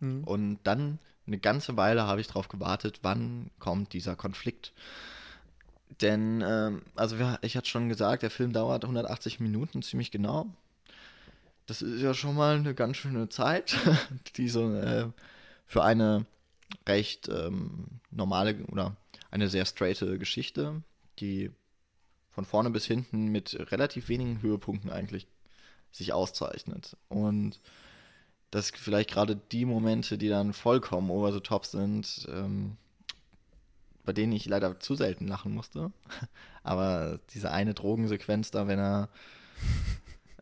[0.00, 0.24] Mhm.
[0.24, 4.72] Und dann eine ganze Weile habe ich darauf gewartet, wann kommt dieser Konflikt.
[6.00, 10.46] Denn, ähm, also ich hatte schon gesagt, der Film dauert 180 Minuten, ziemlich genau.
[11.70, 13.78] Das ist ja schon mal eine ganz schöne Zeit,
[14.36, 15.06] die so äh,
[15.66, 16.26] für eine
[16.88, 18.96] recht ähm, normale oder
[19.30, 20.82] eine sehr straighte Geschichte,
[21.20, 21.52] die
[22.32, 25.28] von vorne bis hinten mit relativ wenigen Höhepunkten eigentlich
[25.92, 26.96] sich auszeichnet.
[27.08, 27.60] Und
[28.50, 32.78] das vielleicht gerade die Momente, die dann vollkommen over the top sind, ähm,
[34.04, 35.92] bei denen ich leider zu selten lachen musste.
[36.64, 39.08] Aber diese eine Drogensequenz da, wenn er,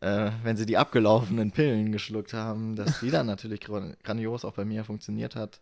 [0.01, 4.65] äh, wenn sie die abgelaufenen Pillen geschluckt haben, dass die dann natürlich grandios auch bei
[4.65, 5.59] mir funktioniert hat.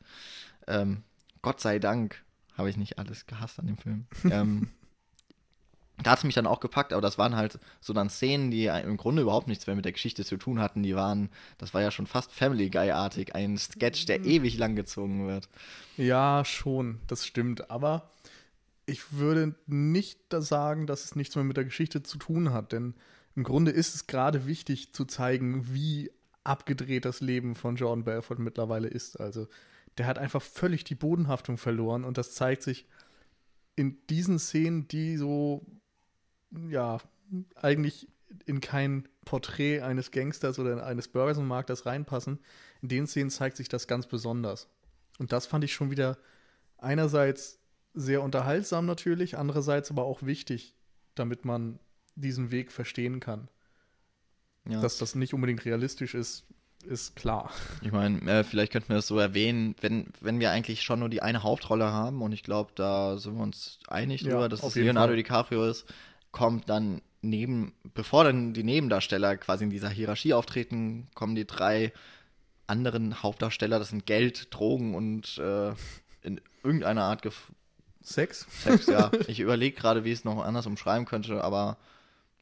[0.67, 1.03] Ähm,
[1.41, 2.23] Gott sei Dank
[2.57, 4.05] habe ich nicht alles gehasst an dem Film.
[4.31, 4.69] ähm,
[6.03, 8.65] da hat es mich dann auch gepackt, aber das waren halt so dann Szenen, die
[8.65, 10.83] im Grunde überhaupt nichts mehr mit der Geschichte zu tun hatten.
[10.83, 14.25] Die waren, das war ja schon fast Family Guy-artig, ein Sketch, der mhm.
[14.25, 15.49] ewig lang gezogen wird.
[15.95, 17.71] Ja, schon, das stimmt.
[17.71, 18.11] Aber
[18.85, 22.93] ich würde nicht sagen, dass es nichts mehr mit der Geschichte zu tun hat, denn
[23.37, 26.11] im Grunde ist es gerade wichtig zu zeigen, wie
[26.43, 29.19] abgedreht das Leben von Jordan Belfort mittlerweile ist.
[29.19, 29.47] Also
[29.99, 32.87] der hat einfach völlig die Bodenhaftung verloren und das zeigt sich
[33.75, 35.67] in diesen Szenen, die so
[36.67, 36.97] ja,
[37.53, 38.07] eigentlich
[38.47, 42.39] in kein Porträt eines Gangsters oder eines Börsenmarkters reinpassen.
[42.81, 44.67] In den Szenen zeigt sich das ganz besonders.
[45.19, 46.17] Und das fand ich schon wieder
[46.79, 47.59] einerseits
[47.93, 50.75] sehr unterhaltsam natürlich, andererseits aber auch wichtig,
[51.13, 51.77] damit man
[52.17, 53.47] diesen Weg verstehen kann.
[54.67, 54.81] Ja.
[54.81, 56.45] Dass das nicht unbedingt realistisch ist,
[56.83, 57.51] ist klar.
[57.81, 61.09] Ich meine, äh, vielleicht könnten wir das so erwähnen, wenn, wenn wir eigentlich schon nur
[61.09, 64.63] die eine Hauptrolle haben und ich glaube, da sind wir uns einig drüber, ja, dass
[64.63, 65.17] es Leonardo Fall.
[65.17, 65.85] DiCaprio ist,
[66.31, 71.93] kommt dann neben, bevor dann die Nebendarsteller quasi in dieser Hierarchie auftreten, kommen die drei
[72.67, 75.69] anderen Hauptdarsteller, das sind Geld, Drogen und äh,
[76.21, 77.51] in irgendeiner Art Gef
[78.01, 78.47] Sex?
[78.49, 79.11] Sex, ja.
[79.27, 81.77] Ich überlege gerade, wie ich es noch anders umschreiben könnte, aber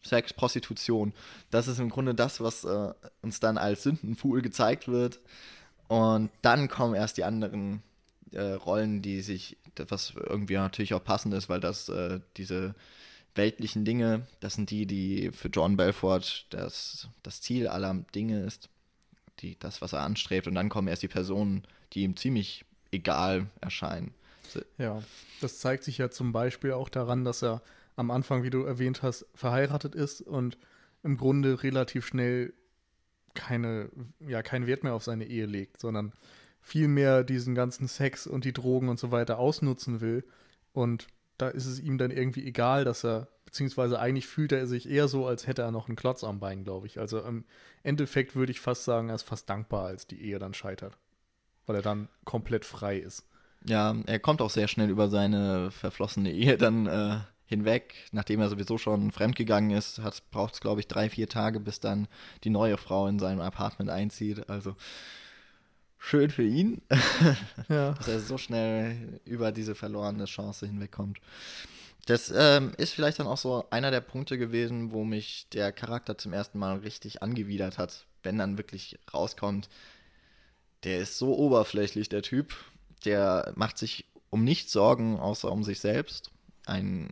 [0.05, 1.13] Sex, Prostitution.
[1.49, 5.19] Das ist im Grunde das, was äh, uns dann als Sündenfuhl gezeigt wird.
[5.87, 7.81] Und dann kommen erst die anderen
[8.31, 12.75] äh, Rollen, die sich, was irgendwie natürlich auch passend ist, weil das äh, diese
[13.35, 18.69] weltlichen Dinge, das sind die, die für John Belfort das, das Ziel aller Dinge ist,
[19.39, 20.47] die, das, was er anstrebt.
[20.47, 21.63] Und dann kommen erst die Personen,
[21.93, 24.13] die ihm ziemlich egal erscheinen.
[24.77, 25.01] Ja,
[25.41, 27.61] das zeigt sich ja zum Beispiel auch daran, dass er
[27.95, 30.57] am Anfang, wie du erwähnt hast, verheiratet ist und
[31.03, 32.53] im Grunde relativ schnell
[33.33, 36.13] keine, ja, keinen Wert mehr auf seine Ehe legt, sondern
[36.61, 40.23] vielmehr diesen ganzen Sex und die Drogen und so weiter ausnutzen will
[40.73, 44.89] und da ist es ihm dann irgendwie egal, dass er, beziehungsweise eigentlich fühlt er sich
[44.89, 46.99] eher so, als hätte er noch einen Klotz am Bein, glaube ich.
[46.99, 47.45] Also im
[47.83, 50.97] Endeffekt würde ich fast sagen, er ist fast dankbar, als die Ehe dann scheitert.
[51.65, 53.27] Weil er dann komplett frei ist.
[53.65, 57.95] Ja, er kommt auch sehr schnell über seine verflossene Ehe dann äh, hinweg.
[58.11, 62.07] Nachdem er sowieso schon fremdgegangen ist, braucht es, glaube ich, drei, vier Tage, bis dann
[62.43, 64.49] die neue Frau in seinem Apartment einzieht.
[64.49, 64.75] Also
[65.97, 66.81] schön für ihn,
[67.69, 67.93] ja.
[67.93, 71.19] dass er so schnell über diese verlorene Chance hinwegkommt.
[72.05, 76.17] Das ähm, ist vielleicht dann auch so einer der Punkte gewesen, wo mich der Charakter
[76.17, 79.69] zum ersten Mal richtig angewidert hat, wenn dann wirklich rauskommt,
[80.83, 82.55] der ist so oberflächlich, der Typ,
[83.05, 86.29] der macht sich um nichts Sorgen, außer um sich selbst.
[86.67, 87.09] Ein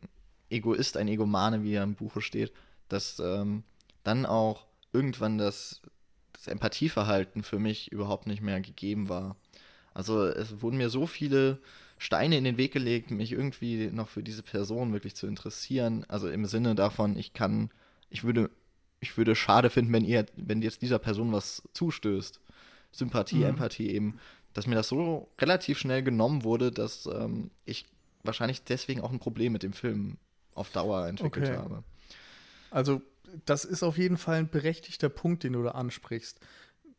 [0.53, 2.51] Egoist, ein Egomane, wie er im Buche steht,
[2.89, 3.63] dass ähm,
[4.03, 5.81] dann auch irgendwann das
[6.33, 9.37] das Empathieverhalten für mich überhaupt nicht mehr gegeben war.
[9.93, 11.59] Also es wurden mir so viele
[11.97, 16.05] Steine in den Weg gelegt, mich irgendwie noch für diese Person wirklich zu interessieren.
[16.09, 17.69] Also im Sinne davon, ich kann,
[18.09, 18.49] ich würde,
[18.99, 22.41] ich würde schade finden, wenn ihr, wenn jetzt dieser Person was zustößt.
[22.91, 23.45] Sympathie, mhm.
[23.45, 24.19] Empathie eben,
[24.53, 27.85] dass mir das so relativ schnell genommen wurde, dass ähm, ich
[28.23, 30.17] wahrscheinlich deswegen auch ein Problem mit dem Film
[30.55, 31.57] auf Dauer entwickelt okay.
[31.57, 31.83] habe.
[32.71, 33.01] Also
[33.45, 36.39] das ist auf jeden Fall ein berechtigter Punkt, den du da ansprichst.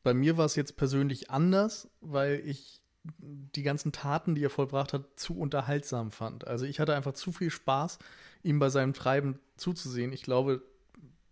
[0.03, 4.93] Bei mir war es jetzt persönlich anders, weil ich die ganzen Taten, die er vollbracht
[4.93, 6.47] hat, zu unterhaltsam fand.
[6.47, 7.99] Also ich hatte einfach zu viel Spaß,
[8.43, 10.13] ihm bei seinem Treiben zuzusehen.
[10.13, 10.63] Ich glaube,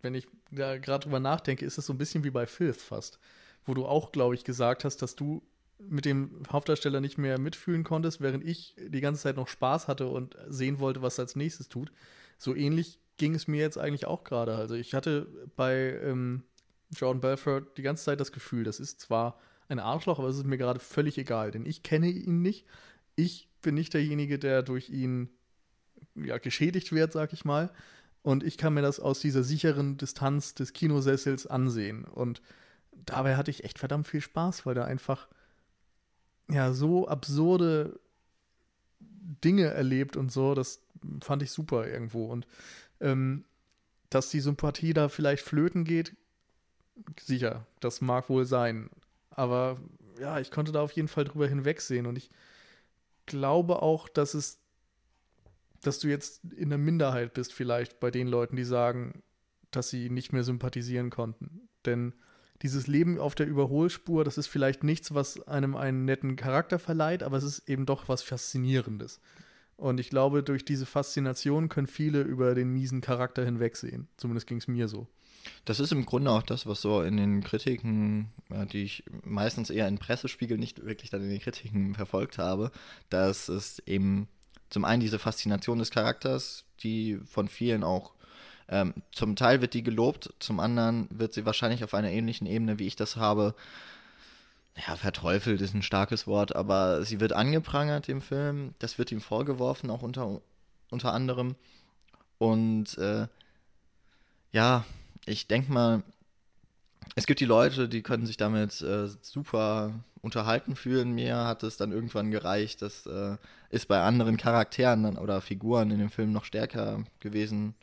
[0.01, 3.19] wenn ich da gerade drüber nachdenke, ist es so ein bisschen wie bei Filth fast,
[3.65, 5.41] wo du auch, glaube ich, gesagt hast, dass du
[5.79, 10.07] mit dem Hauptdarsteller nicht mehr mitfühlen konntest, während ich die ganze Zeit noch Spaß hatte
[10.07, 11.91] und sehen wollte, was er als nächstes tut.
[12.37, 14.55] So ähnlich ging es mir jetzt eigentlich auch gerade.
[14.55, 16.43] Also ich hatte bei ähm,
[16.91, 20.45] Jordan Belfort die ganze Zeit das Gefühl, das ist zwar ein Arschloch, aber es ist
[20.45, 22.65] mir gerade völlig egal, denn ich kenne ihn nicht.
[23.15, 25.29] Ich bin nicht derjenige, der durch ihn
[26.15, 27.71] ja, geschädigt wird, sag ich mal.
[28.21, 32.05] Und ich kann mir das aus dieser sicheren Distanz des Kinosessels ansehen.
[32.05, 32.41] Und
[32.91, 35.27] dabei hatte ich echt verdammt viel Spaß, weil da einfach
[36.49, 37.99] ja so absurde
[39.43, 40.53] Dinge erlebt und so.
[40.53, 40.81] Das
[41.21, 42.25] fand ich super irgendwo.
[42.25, 42.47] Und
[42.99, 43.45] ähm,
[44.09, 46.15] dass die Sympathie da vielleicht flöten geht,
[47.19, 48.89] sicher, das mag wohl sein.
[49.31, 49.79] Aber
[50.19, 52.29] ja, ich konnte da auf jeden Fall drüber hinwegsehen und ich
[53.25, 54.59] glaube auch, dass es,
[55.81, 59.23] dass du jetzt in der Minderheit bist, vielleicht bei den Leuten, die sagen,
[59.71, 61.67] dass sie nicht mehr sympathisieren konnten.
[61.85, 62.13] Denn
[62.61, 67.23] dieses Leben auf der Überholspur, das ist vielleicht nichts, was einem einen netten Charakter verleiht,
[67.23, 69.19] aber es ist eben doch was Faszinierendes.
[69.75, 74.07] Und ich glaube, durch diese Faszination können viele über den miesen Charakter hinwegsehen.
[74.17, 75.07] Zumindest ging es mir so.
[75.65, 78.29] Das ist im Grunde auch das, was so in den Kritiken,
[78.71, 82.71] die ich meistens eher in Pressespiegel nicht wirklich dann in den Kritiken verfolgt habe,
[83.09, 84.27] dass es eben
[84.69, 88.12] zum einen diese Faszination des Charakters, die von vielen auch
[88.73, 92.79] ähm, zum Teil wird die gelobt, zum anderen wird sie wahrscheinlich auf einer ähnlichen Ebene,
[92.79, 93.53] wie ich das habe,
[94.75, 99.21] ja, verteufelt ist ein starkes Wort, aber sie wird angeprangert im Film, das wird ihm
[99.21, 100.41] vorgeworfen, auch unter,
[100.89, 101.55] unter anderem.
[102.39, 103.27] Und äh,
[104.51, 104.85] ja,
[105.25, 106.01] ich denke mal,
[107.15, 111.13] es gibt die Leute, die können sich damit äh, super unterhalten fühlen.
[111.13, 112.81] Mir hat es dann irgendwann gereicht.
[112.81, 113.37] Das äh,
[113.69, 117.75] ist bei anderen Charakteren oder Figuren in dem Film noch stärker gewesen.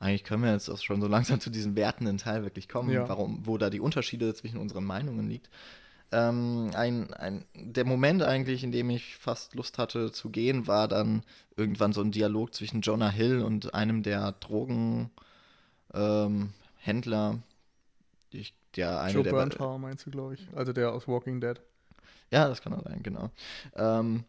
[0.00, 3.08] Eigentlich können wir jetzt auch schon so langsam zu diesem wertenden Teil wirklich kommen, ja.
[3.08, 5.50] warum, wo da die Unterschiede zwischen unseren Meinungen liegt.
[6.12, 10.86] Ähm, ein, ein, der Moment eigentlich, in dem ich fast Lust hatte zu gehen, war
[10.86, 11.22] dann
[11.56, 15.10] irgendwann so ein Dialog zwischen Jonah Hill und einem der Drogen
[15.94, 16.52] ähm.
[18.30, 20.46] Ich, der eine, Joe der Bernthal meinst du, glaube ich.
[20.54, 21.60] Also der aus Walking Dead.
[22.30, 23.30] Ja, das kann auch sein, genau.
[23.74, 24.24] Ähm,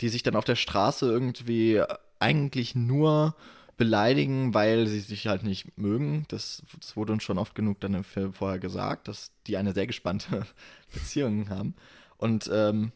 [0.00, 1.82] die sich dann auf der Straße irgendwie
[2.20, 3.34] eigentlich nur
[3.80, 6.26] beleidigen, weil sie sich halt nicht mögen.
[6.28, 9.72] Das, das wurde uns schon oft genug dann im Film vorher gesagt, dass die eine
[9.72, 10.46] sehr gespannte
[10.92, 11.74] Beziehung haben.
[12.18, 12.92] Und ähm,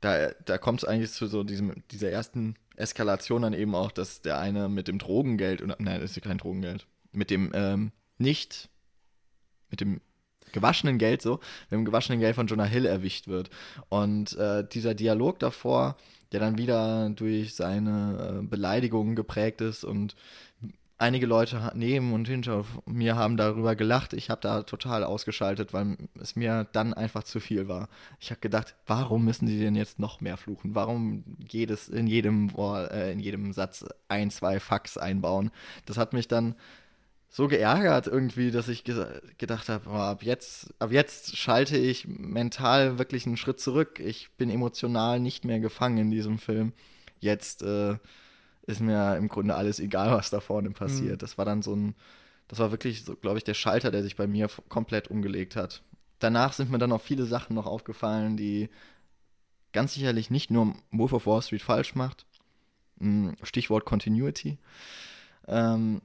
[0.00, 4.22] da, da kommt es eigentlich zu so diesem, dieser ersten Eskalation dann eben auch, dass
[4.22, 8.70] der eine mit dem Drogengeld, nein, das ist ja kein Drogengeld, mit dem ähm, nicht,
[9.70, 10.00] mit dem
[10.52, 13.50] gewaschenen Geld so, mit dem gewaschenen Geld von Jonah Hill erwischt wird.
[13.88, 15.96] Und äh, dieser Dialog davor,
[16.32, 20.16] der dann wieder durch seine äh, Beleidigungen geprägt ist und
[21.02, 24.12] einige Leute neben und hinter mir haben darüber gelacht.
[24.12, 27.88] Ich habe da total ausgeschaltet, weil es mir dann einfach zu viel war.
[28.20, 30.76] Ich habe gedacht, warum müssen sie denn jetzt noch mehr fluchen?
[30.76, 35.50] Warum jedes in jedem äh, in jedem Satz ein, zwei Fax einbauen?
[35.86, 36.54] Das hat mich dann
[37.34, 39.06] so geärgert irgendwie, dass ich ge
[39.38, 44.00] gedacht habe, oh, ab jetzt, ab jetzt schalte ich mental wirklich einen Schritt zurück.
[44.00, 46.74] Ich bin emotional nicht mehr gefangen in diesem Film.
[47.20, 47.96] Jetzt äh,
[48.66, 51.14] ist mir im Grunde alles egal, was da vorne passiert.
[51.14, 51.18] Mhm.
[51.18, 51.94] Das war dann so ein,
[52.48, 55.82] das war wirklich, so, glaube ich, der Schalter, der sich bei mir komplett umgelegt hat.
[56.18, 58.68] Danach sind mir dann auch viele Sachen noch aufgefallen, die
[59.72, 62.26] ganz sicherlich nicht nur Wolf of Wall Street falsch macht.
[63.00, 64.58] Hm, Stichwort Continuity.
[65.48, 66.02] Ähm,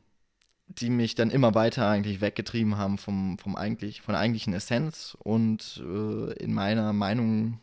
[0.67, 5.17] die mich dann immer weiter eigentlich weggetrieben haben vom, vom eigentlich, von der eigentlichen Essenz
[5.23, 7.59] und äh, in meiner Meinung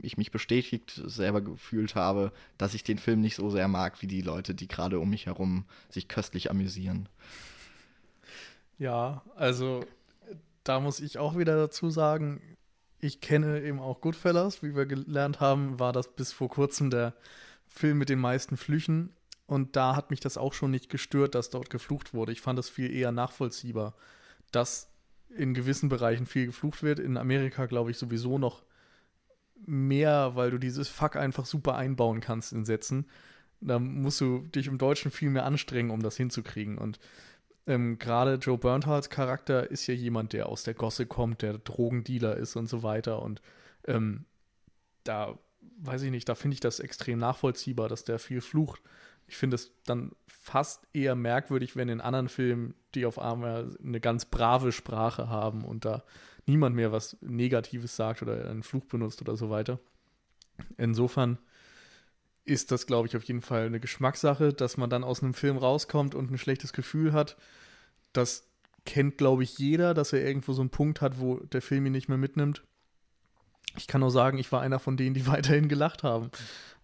[0.00, 4.06] ich mich bestätigt selber gefühlt habe, dass ich den Film nicht so sehr mag wie
[4.06, 7.08] die Leute, die gerade um mich herum sich köstlich amüsieren.
[8.78, 9.84] Ja, also
[10.62, 12.40] da muss ich auch wieder dazu sagen,
[13.00, 17.14] ich kenne eben auch Goodfellas, wie wir gelernt haben, war das bis vor kurzem der
[17.66, 19.10] Film mit den meisten Flüchen
[19.48, 22.32] und da hat mich das auch schon nicht gestört, dass dort geflucht wurde.
[22.32, 23.94] Ich fand das viel eher nachvollziehbar,
[24.52, 24.92] dass
[25.30, 26.98] in gewissen Bereichen viel geflucht wird.
[26.98, 28.62] In Amerika glaube ich sowieso noch
[29.64, 33.06] mehr, weil du dieses Fuck einfach super einbauen kannst in Sätzen.
[33.62, 36.76] Da musst du dich im Deutschen viel mehr anstrengen, um das hinzukriegen.
[36.76, 37.00] Und
[37.66, 42.36] ähm, gerade Joe Bernthals Charakter ist ja jemand, der aus der Gosse kommt, der Drogendealer
[42.36, 43.22] ist und so weiter.
[43.22, 43.40] Und
[43.86, 44.26] ähm,
[45.04, 45.38] da
[45.78, 48.82] weiß ich nicht, da finde ich das extrem nachvollziehbar, dass der viel flucht
[49.28, 54.00] Ich finde es dann fast eher merkwürdig, wenn in anderen Filmen die auf einmal eine
[54.00, 56.02] ganz brave Sprache haben und da
[56.46, 59.78] niemand mehr was Negatives sagt oder einen Fluch benutzt oder so weiter.
[60.78, 61.38] Insofern
[62.44, 65.58] ist das, glaube ich, auf jeden Fall eine Geschmackssache, dass man dann aus einem Film
[65.58, 67.36] rauskommt und ein schlechtes Gefühl hat.
[68.14, 68.48] Das
[68.86, 71.92] kennt, glaube ich, jeder, dass er irgendwo so einen Punkt hat, wo der Film ihn
[71.92, 72.64] nicht mehr mitnimmt.
[73.76, 76.30] Ich kann nur sagen, ich war einer von denen, die weiterhin gelacht haben.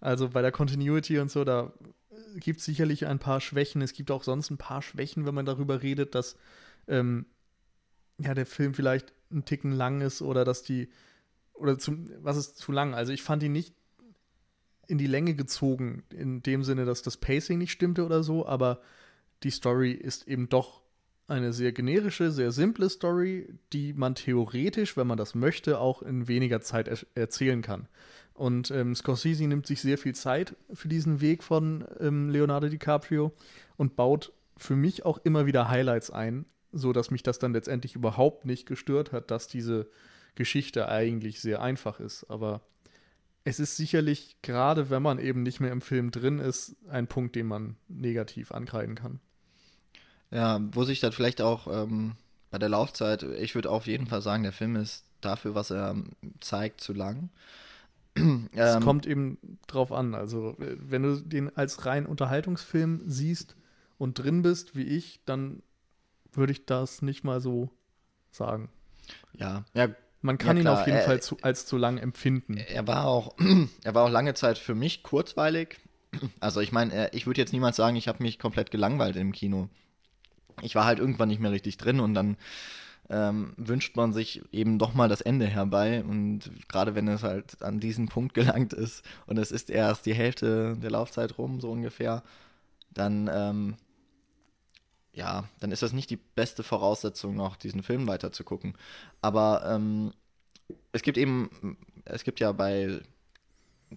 [0.00, 1.72] Also bei der Continuity und so, da
[2.36, 3.82] gibt es sicherlich ein paar Schwächen.
[3.82, 6.36] Es gibt auch sonst ein paar Schwächen, wenn man darüber redet, dass
[6.88, 7.26] ähm,
[8.18, 10.90] ja, der Film vielleicht ein Ticken lang ist oder dass die,
[11.54, 12.94] oder zum, was ist zu lang?
[12.94, 13.74] Also ich fand ihn nicht
[14.86, 18.80] in die Länge gezogen, in dem Sinne, dass das Pacing nicht stimmte oder so, aber
[19.42, 20.83] die Story ist eben doch
[21.26, 26.28] eine sehr generische, sehr simple Story, die man theoretisch, wenn man das möchte, auch in
[26.28, 27.88] weniger Zeit er erzählen kann.
[28.34, 33.32] Und ähm, Scorsese nimmt sich sehr viel Zeit für diesen Weg von ähm, Leonardo DiCaprio
[33.76, 37.94] und baut für mich auch immer wieder Highlights ein, so dass mich das dann letztendlich
[37.94, 39.88] überhaupt nicht gestört hat, dass diese
[40.34, 42.24] Geschichte eigentlich sehr einfach ist.
[42.28, 42.60] Aber
[43.44, 47.36] es ist sicherlich, gerade wenn man eben nicht mehr im Film drin ist, ein Punkt,
[47.36, 49.20] den man negativ ankreiden kann.
[50.30, 52.16] Ja, wo sich dann vielleicht auch ähm,
[52.50, 55.96] bei der Laufzeit, ich würde auf jeden Fall sagen, der Film ist dafür, was er
[56.40, 57.30] zeigt, zu lang.
[58.52, 60.14] Es ähm, kommt eben drauf an.
[60.14, 63.56] Also, wenn du den als rein Unterhaltungsfilm siehst
[63.98, 65.62] und drin bist, wie ich, dann
[66.32, 67.70] würde ich das nicht mal so
[68.30, 68.68] sagen.
[69.32, 69.88] Ja, ja.
[70.20, 72.56] Man kann ja, ihn auf jeden er, Fall zu, als zu lang empfinden.
[72.56, 73.34] Er war auch,
[73.82, 75.78] er war auch lange Zeit für mich kurzweilig.
[76.38, 79.68] Also ich meine, ich würde jetzt niemals sagen, ich habe mich komplett gelangweilt im Kino.
[80.62, 82.36] Ich war halt irgendwann nicht mehr richtig drin und dann
[83.10, 86.02] ähm, wünscht man sich eben doch mal das Ende herbei.
[86.04, 90.14] Und gerade wenn es halt an diesen Punkt gelangt ist und es ist erst die
[90.14, 92.22] Hälfte der Laufzeit rum, so ungefähr,
[92.92, 93.76] dann ähm,
[95.14, 98.74] ja, dann ist das nicht die beste Voraussetzung, noch diesen Film weiter zu gucken.
[99.22, 100.12] Aber ähm,
[100.92, 103.00] es gibt eben, es gibt ja bei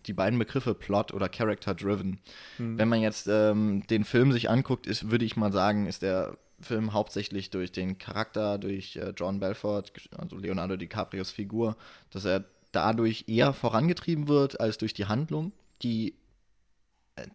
[0.06, 2.20] die beiden Begriffe Plot oder Character Driven.
[2.60, 2.78] Mhm.
[2.78, 6.38] Wenn man jetzt ähm, den Film sich anguckt, ist, würde ich mal sagen, ist der
[6.60, 11.78] Film hauptsächlich durch den Charakter, durch äh, John Belfort, also Leonardo DiCaprios Figur,
[12.10, 16.15] dass er dadurch eher vorangetrieben wird als durch die Handlung, die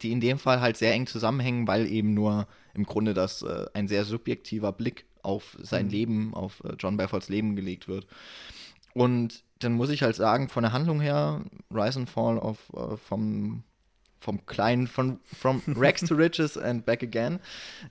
[0.01, 3.67] die in dem Fall halt sehr eng zusammenhängen, weil eben nur im Grunde das äh,
[3.75, 5.91] ein sehr subjektiver Blick auf sein mhm.
[5.91, 8.07] Leben, auf äh, John Belforts Leben gelegt wird.
[8.95, 12.97] Und dann muss ich halt sagen, von der Handlung her, Rise and Fall of, äh,
[12.97, 13.63] vom,
[14.21, 17.41] vom kleinen, von From Rex to Riches and Back Again,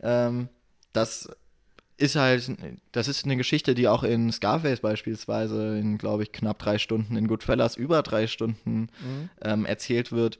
[0.01, 0.49] ähm,
[0.93, 1.29] das
[1.97, 2.51] ist halt,
[2.91, 7.15] das ist eine Geschichte, die auch in Scarface beispielsweise in, glaube ich, knapp drei Stunden,
[7.15, 9.29] in Goodfellas über drei Stunden mhm.
[9.41, 10.39] ähm, erzählt wird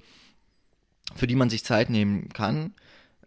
[1.16, 2.74] für die man sich Zeit nehmen kann.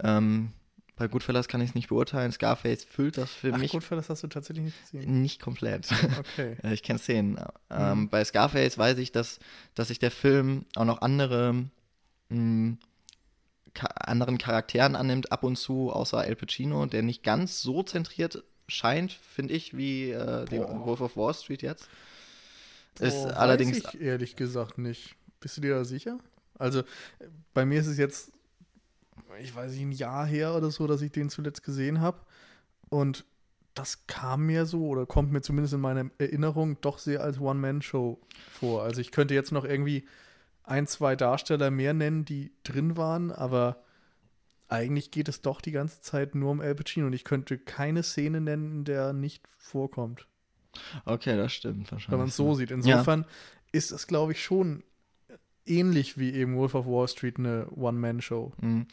[0.00, 0.52] Ähm,
[0.96, 2.30] bei Goodfellas kann ich es nicht beurteilen.
[2.30, 3.72] Scarface füllt das für Ach, mich.
[3.72, 5.22] Goodfellas hast du tatsächlich nicht gesehen?
[5.22, 5.88] Nicht komplett.
[6.18, 6.56] Okay.
[6.72, 7.38] ich kenne Szenen.
[7.70, 8.08] Ähm, mhm.
[8.10, 9.40] Bei Scarface weiß ich, dass,
[9.74, 12.78] dass sich der Film auch noch andere mh, hm,
[13.82, 19.12] anderen Charakteren annimmt, ab und zu, außer Al Pacino, der nicht ganz so zentriert scheint,
[19.12, 20.46] finde ich, wie äh,
[20.84, 21.88] Wolf of Wall Street jetzt.
[23.00, 23.84] Ist Boah, allerdings.
[23.84, 25.16] Weiß ich ehrlich gesagt nicht.
[25.40, 26.18] Bist du dir da sicher?
[26.58, 26.84] Also
[27.52, 28.32] bei mir ist es jetzt,
[29.40, 32.20] ich weiß nicht, ein Jahr her oder so, dass ich den zuletzt gesehen habe.
[32.88, 33.24] Und
[33.74, 38.20] das kam mir so oder kommt mir zumindest in meiner Erinnerung doch sehr als One-Man-Show
[38.52, 38.84] vor.
[38.84, 40.06] Also ich könnte jetzt noch irgendwie
[40.64, 43.84] ein, zwei Darsteller mehr nennen, die drin waren, aber
[44.68, 48.02] eigentlich geht es doch die ganze Zeit nur um Al Pacino und ich könnte keine
[48.02, 50.26] Szene nennen, in der er nicht vorkommt.
[51.04, 52.10] Okay, das stimmt wahrscheinlich.
[52.10, 52.70] Wenn man es so sieht.
[52.70, 53.28] Insofern ja.
[53.72, 54.82] ist das, glaube ich, schon
[55.66, 58.52] ähnlich wie eben Wolf of Wall Street eine One-Man-Show.
[58.60, 58.86] Mhm.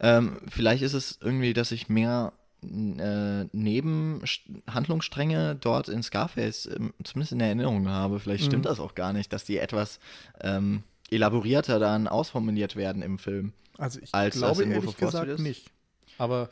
[0.00, 7.32] Ähm, vielleicht ist es irgendwie, dass ich mehr äh, Nebenhandlungsstränge dort in Scarface ähm, zumindest
[7.32, 8.20] in Erinnerung habe.
[8.20, 8.68] Vielleicht stimmt mhm.
[8.68, 10.00] das auch gar nicht, dass die etwas
[10.40, 13.52] ähm, elaborierter dann ausformuliert werden im Film.
[13.76, 15.70] Also ich als glaube ehrlich gesagt nicht.
[16.18, 16.48] Aber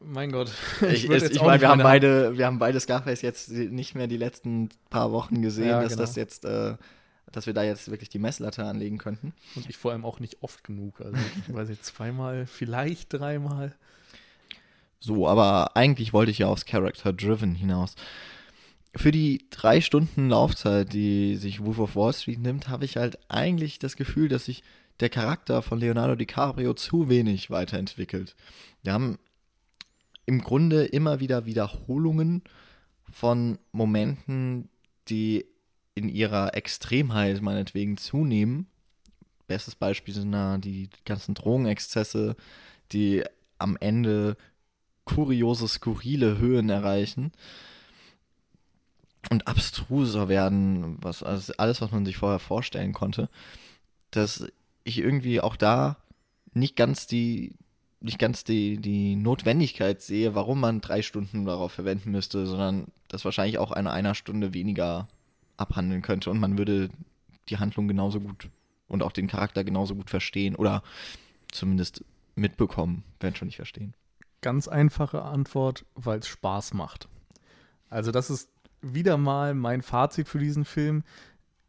[0.00, 0.50] mein Gott.
[0.82, 4.16] Ich, ich, ich meine, wir haben beide, wir haben beide Scarface jetzt nicht mehr die
[4.16, 6.02] letzten paar Wochen gesehen, ja, dass genau.
[6.02, 6.74] das jetzt äh,
[7.34, 9.32] dass wir da jetzt wirklich die Messlatte anlegen könnten.
[9.56, 11.00] Und ich vor allem auch nicht oft genug.
[11.00, 13.74] Also ich weiß jetzt zweimal, vielleicht dreimal.
[15.00, 17.94] So, aber eigentlich wollte ich ja aufs Character Driven hinaus.
[18.96, 23.18] Für die drei Stunden Laufzeit, die sich Wolf of Wall Street nimmt, habe ich halt
[23.28, 24.62] eigentlich das Gefühl, dass sich
[25.00, 28.36] der Charakter von Leonardo DiCaprio zu wenig weiterentwickelt.
[28.82, 29.18] Wir haben
[30.26, 32.42] im Grunde immer wieder Wiederholungen
[33.10, 34.68] von Momenten,
[35.08, 35.44] die
[35.94, 38.68] in ihrer Extremheit meinetwegen zunehmen,
[39.46, 42.36] bestes Beispiel sind da die ganzen Drogenexzesse,
[42.92, 43.24] die
[43.58, 44.36] am Ende
[45.04, 47.32] kuriose, skurrile Höhen erreichen
[49.30, 53.28] und abstruser werden, was also alles, was man sich vorher vorstellen konnte,
[54.10, 54.46] dass
[54.84, 55.96] ich irgendwie auch da
[56.52, 57.54] nicht ganz die
[58.00, 63.24] nicht ganz die, die Notwendigkeit sehe, warum man drei Stunden darauf verwenden müsste, sondern das
[63.24, 65.08] wahrscheinlich auch eine einer Stunde weniger
[65.56, 66.90] abhandeln könnte und man würde
[67.48, 68.50] die Handlung genauso gut
[68.88, 70.82] und auch den Charakter genauso gut verstehen oder
[71.50, 72.04] zumindest
[72.34, 73.94] mitbekommen, wenn schon nicht verstehen.
[74.42, 77.08] Ganz einfache Antwort, weil es Spaß macht.
[77.88, 78.50] Also das ist
[78.92, 81.02] wieder mal mein Fazit für diesen Film.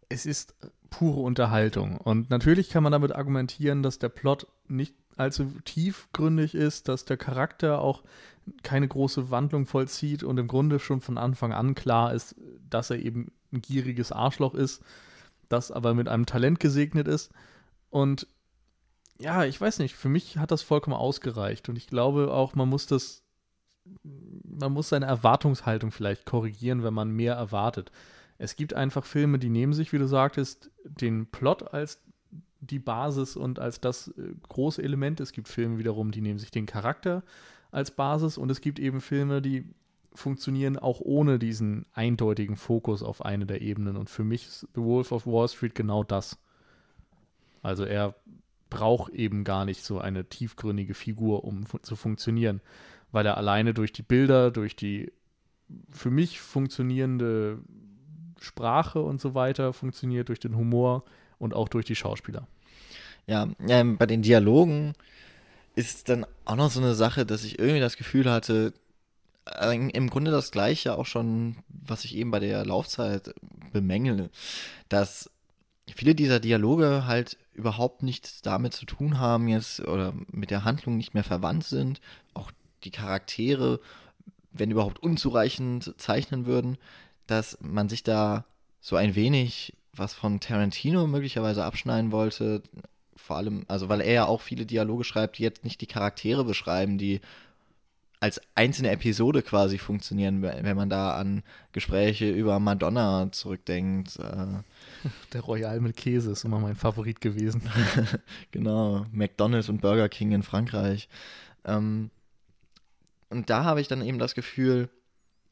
[0.09, 0.55] Es ist
[0.89, 1.97] pure Unterhaltung.
[1.97, 7.17] Und natürlich kann man damit argumentieren, dass der Plot nicht allzu tiefgründig ist, dass der
[7.17, 8.03] Charakter auch
[8.63, 12.35] keine große Wandlung vollzieht und im Grunde schon von Anfang an klar ist,
[12.69, 14.83] dass er eben ein gieriges Arschloch ist,
[15.49, 17.31] das aber mit einem Talent gesegnet ist.
[17.89, 18.27] Und
[19.19, 22.67] ja, ich weiß nicht, für mich hat das vollkommen ausgereicht und ich glaube auch, man
[22.67, 23.23] muss das,
[24.03, 27.91] man muss seine Erwartungshaltung vielleicht korrigieren, wenn man mehr erwartet.
[28.37, 32.01] Es gibt einfach Filme, die nehmen sich, wie du sagtest, den Plot als
[32.59, 35.19] die Basis und als das äh, große Element.
[35.19, 37.23] Es gibt Filme wiederum, die nehmen sich den Charakter
[37.71, 39.65] als Basis und es gibt eben Filme, die
[40.13, 43.97] funktionieren auch ohne diesen eindeutigen Fokus auf eine der Ebenen.
[43.97, 46.37] Und für mich ist The Wolf of Wall Street genau das.
[47.61, 48.15] Also er
[48.69, 52.61] braucht eben gar nicht so eine tiefgründige Figur, um fu zu funktionieren,
[53.15, 55.13] weil er alleine durch die Bilder, durch die
[55.89, 57.59] für mich funktionierende
[58.41, 61.05] Sprache und so weiter funktioniert, durch den Humor
[61.39, 62.45] und auch durch die Schauspieler.
[63.25, 64.93] Ja, ähm, bei den Dialogen
[65.75, 68.73] ist dann auch noch so eine Sache, dass ich irgendwie das Gefühl hatte,
[69.45, 73.33] äh, im Grunde das gleiche auch schon, was ich eben bei der Laufzeit
[73.71, 74.29] bemängele,
[74.89, 75.31] dass
[75.95, 80.97] viele dieser Dialoge halt überhaupt nichts damit zu tun haben jetzt oder mit der Handlung
[80.97, 82.01] nicht mehr verwandt sind,
[82.33, 82.51] auch
[82.85, 83.79] die Charaktere,
[84.51, 86.77] wenn überhaupt unzureichend zeichnen würden,
[87.27, 88.45] dass man sich da
[88.79, 92.61] so ein wenig was von Tarantino möglicherweise abschneiden wollte,
[93.15, 96.43] vor allem, also weil er ja auch viele Dialoge schreibt, die jetzt nicht die Charaktere
[96.43, 97.21] beschreiben, die
[98.19, 104.17] als einzelne Episode quasi funktionieren, wenn man da an Gespräche über Madonna zurückdenkt.
[104.17, 104.63] Äh.
[105.33, 107.61] Der Royal mit Käse ist immer mein Favorit gewesen.
[108.51, 111.09] genau, McDonald's und Burger King in Frankreich.
[111.65, 112.09] Ähm,
[113.35, 114.89] und da habe ich dann eben das Gefühl,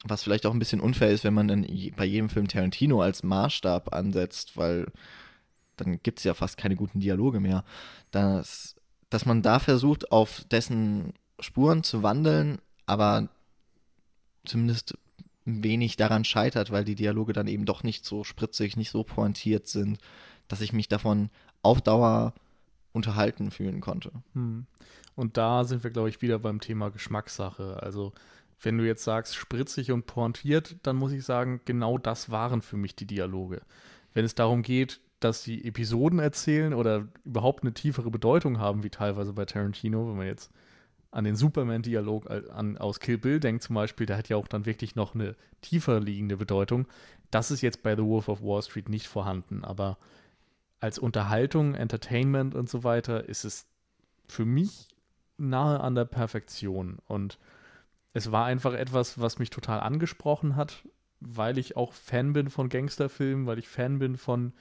[0.04, 1.66] was vielleicht auch ein bisschen unfair ist, wenn man dann
[1.96, 4.86] bei jedem Film Tarantino als Maßstab ansetzt, weil
[5.76, 7.64] dann gibt es ja fast keine guten Dialoge mehr.
[8.10, 8.76] Dass,
[9.10, 13.28] dass man da versucht, auf dessen Spuren zu wandeln, aber
[14.44, 14.96] zumindest
[15.44, 19.66] wenig daran scheitert, weil die Dialoge dann eben doch nicht so spritzig, nicht so pointiert
[19.66, 19.98] sind,
[20.48, 21.30] dass ich mich davon
[21.62, 22.34] auf Dauer
[22.94, 24.12] unterhalten fühlen konnte.
[24.32, 24.64] Hm.
[25.14, 27.82] Und da sind wir, glaube ich, wieder beim Thema Geschmackssache.
[27.82, 28.12] Also
[28.62, 32.76] wenn du jetzt sagst, spritzig und pointiert, dann muss ich sagen, genau das waren für
[32.78, 33.60] mich die Dialoge.
[34.14, 38.90] Wenn es darum geht, dass sie Episoden erzählen oder überhaupt eine tiefere Bedeutung haben, wie
[38.90, 40.50] teilweise bei Tarantino, wenn man jetzt
[41.10, 42.28] an den Superman-Dialog
[42.78, 46.00] aus Kill Bill denkt zum Beispiel, der hat ja auch dann wirklich noch eine tiefer
[46.00, 46.86] liegende Bedeutung.
[47.30, 49.96] Das ist jetzt bei The Wolf of Wall Street nicht vorhanden, aber
[50.80, 53.66] als Unterhaltung, Entertainment und so weiter ist es
[54.28, 54.88] für mich
[55.36, 56.98] nahe an der Perfektion.
[57.06, 57.38] Und
[58.12, 60.86] es war einfach etwas, was mich total angesprochen hat,
[61.20, 64.52] weil ich auch Fan bin von Gangsterfilmen, weil ich Fan bin von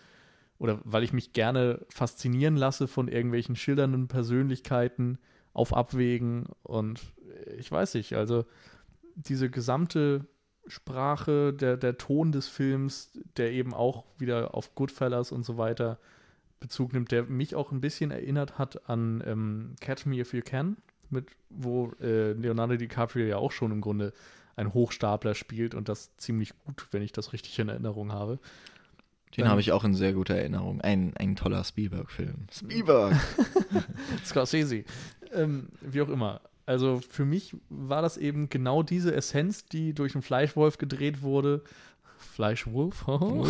[0.58, 5.20] oder weil ich mich gerne faszinieren lasse von irgendwelchen schildernden Persönlichkeiten
[5.52, 6.46] auf Abwägen.
[6.64, 7.02] Und
[7.58, 8.46] ich weiß nicht, also
[9.16, 10.26] diese gesamte
[10.68, 16.00] Sprache, der, der Ton des Films, der eben auch wieder auf Goodfellas und so weiter
[16.60, 20.42] Bezug nimmt, der mich auch ein bisschen erinnert hat an ähm, Catch Me If You
[20.42, 20.78] Can,
[21.10, 24.14] mit, wo äh, Leonardo DiCaprio ja auch schon im Grunde
[24.56, 28.40] ein Hochstapler spielt und das ziemlich gut, wenn ich das richtig in Erinnerung habe.
[29.36, 30.80] Den habe ich auch in sehr guter Erinnerung.
[30.82, 32.48] Ein, ein toller Spielberg-Film.
[32.52, 33.16] Spielberg!
[34.26, 34.84] Scorsese.
[35.34, 36.42] Ähm, wie auch immer.
[36.66, 41.64] Also für mich war das eben genau diese Essenz, die durch einen Fleischwolf gedreht wurde.
[42.18, 43.08] Fleischwolf?
[43.08, 43.46] Oh.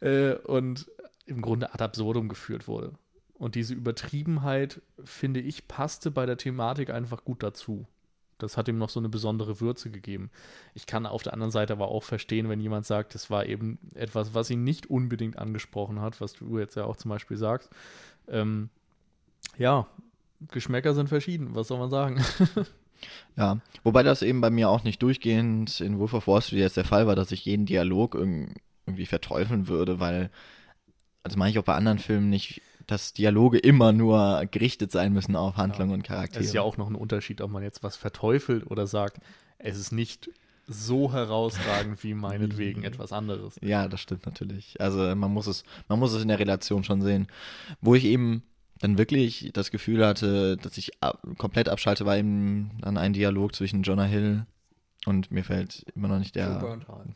[0.00, 0.86] äh, und
[1.24, 2.92] im Grunde ad absurdum geführt wurde.
[3.34, 7.86] Und diese Übertriebenheit, finde ich, passte bei der Thematik einfach gut dazu.
[8.38, 10.30] Das hat ihm noch so eine besondere Würze gegeben.
[10.74, 13.78] Ich kann auf der anderen Seite aber auch verstehen, wenn jemand sagt, es war eben
[13.94, 17.70] etwas, was ihn nicht unbedingt angesprochen hat, was du jetzt ja auch zum Beispiel sagst.
[18.28, 18.68] Ähm,
[19.56, 19.86] ja,
[20.50, 22.22] Geschmäcker sind verschieden, was soll man sagen?
[23.36, 26.76] ja, wobei das eben bei mir auch nicht durchgehend in Wolf of Wall Street jetzt
[26.76, 30.30] der Fall war, dass ich jeden Dialog irgendwie verteufeln würde, weil
[31.22, 35.34] also mache ich auch bei anderen Filmen nicht, dass Dialoge immer nur gerichtet sein müssen
[35.34, 35.94] auf Handlung ja.
[35.94, 36.40] und Charaktere.
[36.40, 39.18] Es ist ja auch noch ein Unterschied, ob man jetzt was verteufelt oder sagt,
[39.58, 40.30] es ist nicht
[40.68, 43.56] so herausragend wie meinetwegen etwas anderes.
[43.60, 44.80] Ja, das stimmt natürlich.
[44.80, 47.26] Also man muss es, man muss es in der Relation schon sehen.
[47.80, 48.42] Wo ich eben
[48.80, 53.54] dann wirklich das Gefühl hatte, dass ich ab, komplett abschalte, war eben dann ein Dialog
[53.54, 54.46] zwischen Jonah Hill
[55.06, 56.52] und mir fällt immer noch nicht der.
[56.52, 57.06] Joe Bernthal.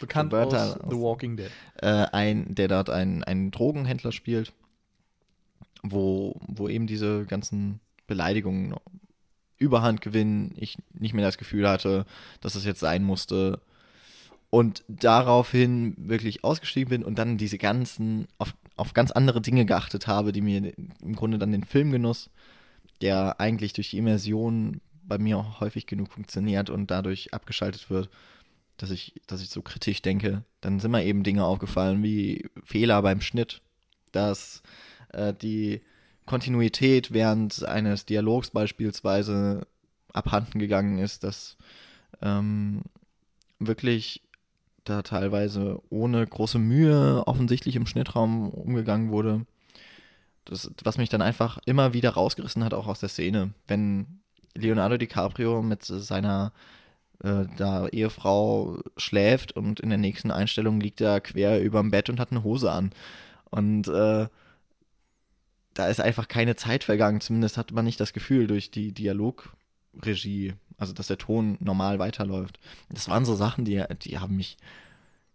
[0.00, 1.50] Bekannt Joe aus The Walking Dead.
[1.76, 4.52] Äh, ein, der dort einen, einen Drogenhändler spielt,
[5.82, 8.74] wo, wo eben diese ganzen Beleidigungen
[9.56, 12.06] Überhand gewinnen, ich nicht mehr das Gefühl hatte,
[12.40, 13.60] dass es jetzt sein musste.
[14.50, 20.06] Und daraufhin wirklich ausgestiegen bin und dann diese ganzen, auf, auf ganz andere Dinge geachtet
[20.06, 20.72] habe, die mir
[21.02, 22.30] im Grunde dann den Filmgenuss,
[23.00, 28.08] der eigentlich durch die Immersion bei mir auch häufig genug funktioniert und dadurch abgeschaltet wird,
[28.76, 33.02] dass ich, dass ich so kritisch denke, dann sind mir eben Dinge aufgefallen wie Fehler
[33.02, 33.62] beim Schnitt,
[34.12, 34.62] dass
[35.12, 35.80] äh, die
[36.26, 39.66] Kontinuität während eines Dialogs beispielsweise
[40.12, 41.56] abhanden gegangen ist, dass
[42.22, 42.82] ähm,
[43.58, 44.22] wirklich
[44.88, 49.46] da teilweise ohne große Mühe offensichtlich im Schnittraum umgegangen wurde.
[50.44, 53.52] Das, was mich dann einfach immer wieder rausgerissen hat, auch aus der Szene.
[53.66, 54.20] Wenn
[54.54, 56.52] Leonardo DiCaprio mit seiner
[57.22, 62.20] äh, da Ehefrau schläft und in der nächsten Einstellung liegt er quer überm Bett und
[62.20, 62.92] hat eine Hose an.
[63.50, 64.28] Und äh,
[65.74, 67.20] da ist einfach keine Zeit vergangen.
[67.20, 72.58] Zumindest hat man nicht das Gefühl durch die Dialogregie, also dass der Ton normal weiterläuft.
[72.88, 74.56] Das waren so Sachen, die, die haben mich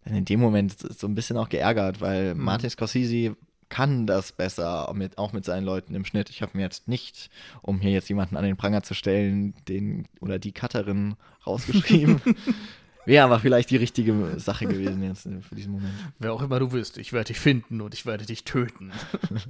[0.06, 2.44] in dem Moment so ein bisschen auch geärgert, weil mhm.
[2.44, 3.36] Martin Scorsese
[3.70, 6.30] kann das besser, mit, auch mit seinen Leuten im Schnitt.
[6.30, 7.32] Ich habe mir jetzt nicht,
[7.62, 11.16] um hier jetzt jemanden an den Pranger zu stellen, den oder die Cutterin
[11.48, 12.22] rausgeschrieben.
[13.06, 15.94] Wäre aber vielleicht die richtige Sache gewesen jetzt für diesen Moment.
[16.20, 18.92] Wer auch immer du bist, ich werde dich finden und ich werde dich töten.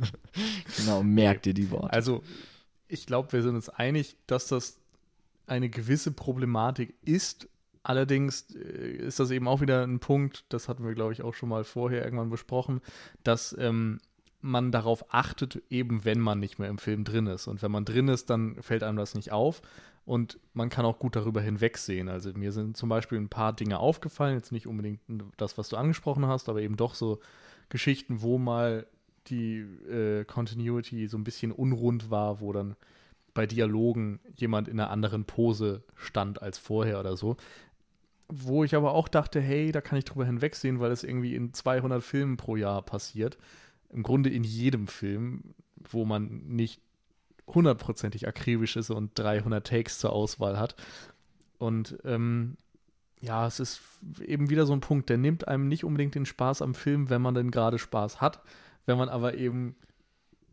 [0.78, 1.94] genau, merk dir die Worte.
[1.94, 2.24] Also,
[2.88, 4.80] ich glaube, wir sind uns einig, dass das
[5.48, 7.48] eine gewisse Problematik ist.
[7.84, 11.34] Allerdings äh, ist das eben auch wieder ein Punkt, das hatten wir, glaube ich, auch
[11.34, 12.82] schon mal vorher irgendwann besprochen,
[13.24, 14.00] dass ähm,
[14.42, 17.48] man darauf achtet, eben wenn man nicht mehr im Film drin ist.
[17.48, 19.62] Und wenn man drin ist, dann fällt einem das nicht auf
[20.06, 22.10] und man kann auch gut darüber hinwegsehen.
[22.10, 25.00] Also mir sind zum Beispiel ein paar Dinge aufgefallen, jetzt nicht unbedingt
[25.38, 27.20] das, was du angesprochen hast, aber eben doch so
[27.70, 28.86] Geschichten, wo mal
[29.28, 32.76] die äh, Continuity so ein bisschen unrund war, wo dann
[33.34, 37.38] bei Dialogen jemand in einer anderen Pose stand als vorher oder so.
[38.30, 41.54] Wo ich aber auch dachte, hey, da kann ich drüber hinwegsehen, weil es irgendwie in
[41.54, 43.38] 200 Filmen pro Jahr passiert.
[43.90, 45.56] Im Grunde in jedem Film,
[45.92, 46.82] wo man nicht
[47.48, 50.76] hundertprozentig akribisch ist und 300 Takes zur Auswahl hat.
[51.58, 52.58] Und ähm,
[53.20, 53.82] ja, es ist
[54.26, 57.22] eben wieder so ein Punkt, der nimmt einem nicht unbedingt den Spaß am Film, wenn
[57.22, 58.42] man denn gerade Spaß hat.
[58.86, 59.76] Wenn man aber eben,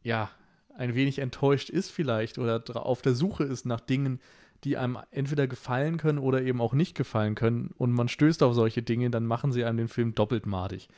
[0.03, 0.31] ja,
[0.77, 4.21] ein wenig enttäuscht ist vielleicht oder auf der Suche ist nach Dingen,
[4.65, 8.55] die einem entweder gefallen können oder eben auch nicht gefallen können und man stößt auf
[8.55, 10.89] solche Dinge, dann machen sie einem den Film doppelt madig.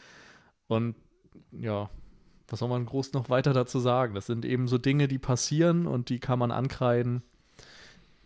[0.66, 0.96] Und
[1.52, 1.90] ja,
[2.48, 4.14] was soll man groß noch weiter dazu sagen?
[4.14, 7.22] Das sind eben so Dinge, die passieren und die kann man ankreiden.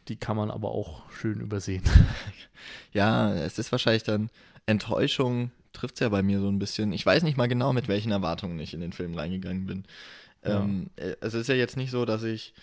[0.09, 1.85] Die kann man aber auch schön übersehen.
[2.93, 4.31] Ja, es ist wahrscheinlich dann
[4.65, 6.93] Enttäuschung, trifft es ja bei mir so ein bisschen.
[6.93, 9.85] Ich weiß nicht mal genau, mit welchen Erwartungen ich in den Film reingegangen bin.
[10.45, 10.61] Ja.
[10.61, 12.55] Ähm, äh, es ist ja jetzt nicht so, dass ich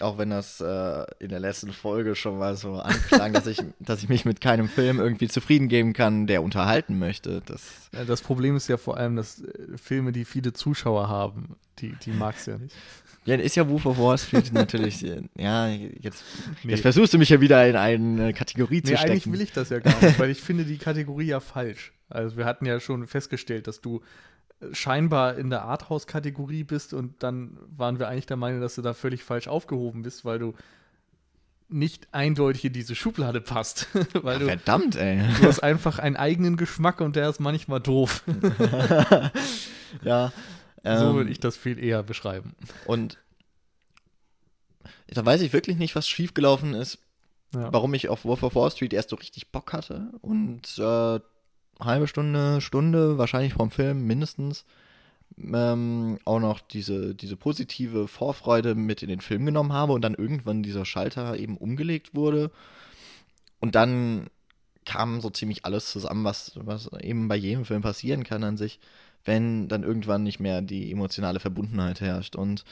[0.00, 4.02] auch wenn das äh, in der letzten Folge schon mal so anklang, dass, ich, dass
[4.02, 7.42] ich mich mit keinem Film irgendwie zufrieden geben kann, der unterhalten möchte.
[7.44, 11.94] Das, das Problem ist ja vor allem, dass äh, Filme, die viele Zuschauer haben, die,
[12.04, 12.74] die magst du ja nicht.
[13.26, 16.24] Ja, ist ja Wolf of Wall Street natürlich, äh, ja, jetzt,
[16.64, 16.70] nee.
[16.70, 19.12] jetzt versuchst du mich ja wieder in eine Kategorie zu nee, stecken.
[19.12, 21.92] eigentlich will ich das ja gar nicht, weil ich finde die Kategorie ja falsch.
[22.08, 24.00] Also wir hatten ja schon festgestellt, dass du
[24.72, 28.94] scheinbar in der Arthouse-Kategorie bist und dann waren wir eigentlich der Meinung, dass du da
[28.94, 30.54] völlig falsch aufgehoben bist, weil du
[31.68, 33.86] nicht eindeutig in diese Schublade passt.
[34.22, 35.22] weil du, verdammt, ey.
[35.40, 38.24] Du hast einfach einen eigenen Geschmack und der ist manchmal doof.
[40.02, 40.32] ja.
[40.82, 42.54] Ähm, so würde ich das viel eher beschreiben.
[42.86, 43.18] Und
[45.08, 46.98] da weiß ich wirklich nicht, was schiefgelaufen ist,
[47.54, 47.72] ja.
[47.72, 51.20] warum ich auf Wolf of Wall Street erst so richtig Bock hatte und äh,
[51.84, 54.64] halbe Stunde, Stunde, wahrscheinlich vom Film mindestens,
[55.38, 60.14] ähm, auch noch diese, diese positive Vorfreude mit in den Film genommen habe und dann
[60.14, 62.50] irgendwann dieser Schalter eben umgelegt wurde.
[63.60, 64.28] Und dann
[64.84, 68.80] kam so ziemlich alles zusammen, was, was eben bei jedem Film passieren kann an sich,
[69.24, 72.36] wenn dann irgendwann nicht mehr die emotionale Verbundenheit herrscht.
[72.36, 72.64] Und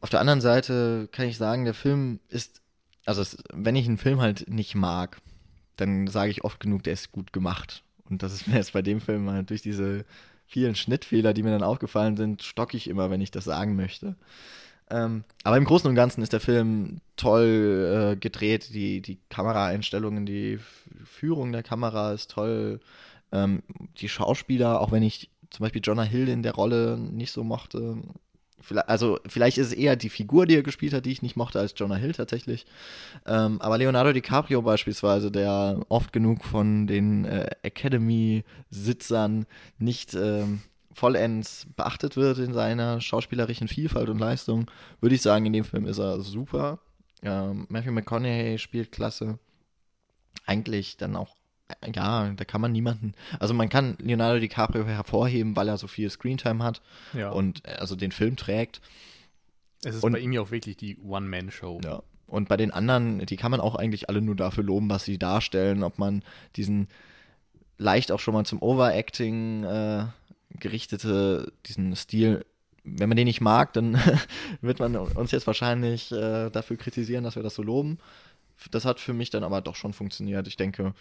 [0.00, 2.62] auf der anderen Seite kann ich sagen, der Film ist,
[3.04, 5.20] also es, wenn ich einen Film halt nicht mag,
[5.76, 7.82] dann sage ich oft genug, der ist gut gemacht.
[8.10, 10.04] Und das ist mir jetzt bei dem Film halt durch diese
[10.46, 14.16] vielen Schnittfehler, die mir dann aufgefallen sind, stocke ich immer, wenn ich das sagen möchte.
[14.88, 18.72] Ähm, aber im Großen und Ganzen ist der Film toll äh, gedreht.
[18.72, 20.58] Die, die Kameraeinstellungen, die
[21.04, 22.80] Führung der Kamera ist toll.
[23.32, 23.62] Ähm,
[23.98, 27.96] die Schauspieler, auch wenn ich zum Beispiel Jonah Hill in der Rolle nicht so mochte.
[28.86, 31.58] Also vielleicht ist es eher die Figur, die er gespielt hat, die ich nicht mochte,
[31.58, 32.66] als Jonah Hill tatsächlich.
[33.26, 39.46] Ähm, aber Leonardo DiCaprio beispielsweise, der oft genug von den äh, Academy-Sitzern
[39.78, 40.62] nicht ähm,
[40.96, 45.86] vollends beachtet wird in seiner schauspielerischen Vielfalt und Leistung, würde ich sagen, in dem Film
[45.86, 46.78] ist er super.
[47.22, 49.38] Ähm, Matthew McConaughey spielt klasse.
[50.46, 51.36] Eigentlich dann auch,
[51.94, 56.08] ja, da kann man niemanden, also man kann Leonardo DiCaprio hervorheben, weil er so viel
[56.10, 56.80] Screentime hat
[57.12, 57.30] ja.
[57.30, 58.80] und also den Film trägt.
[59.82, 61.80] Es ist und, bei ihm ja auch wirklich die One-Man-Show.
[61.84, 62.02] Ja.
[62.26, 65.18] Und bei den anderen, die kann man auch eigentlich alle nur dafür loben, was sie
[65.18, 66.22] darstellen, ob man
[66.56, 66.88] diesen
[67.78, 70.06] leicht auch schon mal zum Overacting äh,
[70.58, 72.44] gerichtete, diesen Stil,
[72.82, 74.00] wenn man den nicht mag, dann
[74.60, 77.98] wird man uns jetzt wahrscheinlich äh, dafür kritisieren, dass wir das so loben.
[78.70, 80.48] Das hat für mich dann aber doch schon funktioniert.
[80.48, 80.94] Ich denke,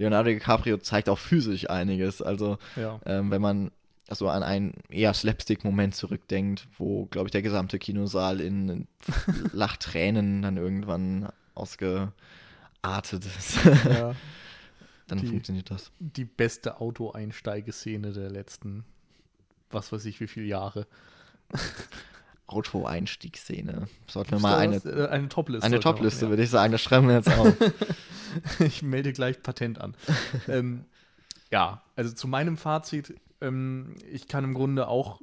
[0.00, 2.22] Leonardo DiCaprio zeigt auch physisch einiges.
[2.22, 2.98] Also, ja.
[3.04, 3.70] ähm, wenn man
[4.08, 8.88] also an einen eher Slapstick-Moment zurückdenkt, wo, glaube ich, der gesamte Kinosaal in
[9.52, 12.14] Lachtränen dann irgendwann ausgeartet
[13.38, 13.62] ist.
[13.64, 14.14] Ja.
[15.06, 15.92] dann die, funktioniert das.
[15.98, 18.84] Die beste Autoeinsteigeszene der letzten,
[19.70, 20.86] was weiß ich, wie viele Jahre.
[22.50, 23.88] Auto-Einstiegsszene.
[24.06, 25.64] Sollten wir mal eine, äh, eine Top-Liste.
[25.64, 26.30] Eine Top-Liste, ja.
[26.30, 26.72] würde ich sagen.
[26.72, 27.54] Das schreiben wir jetzt auf.
[28.60, 29.94] ich melde gleich Patent an.
[30.48, 30.84] ähm,
[31.50, 33.14] ja, also zu meinem Fazit.
[33.40, 35.20] Ähm, ich kann im Grunde auch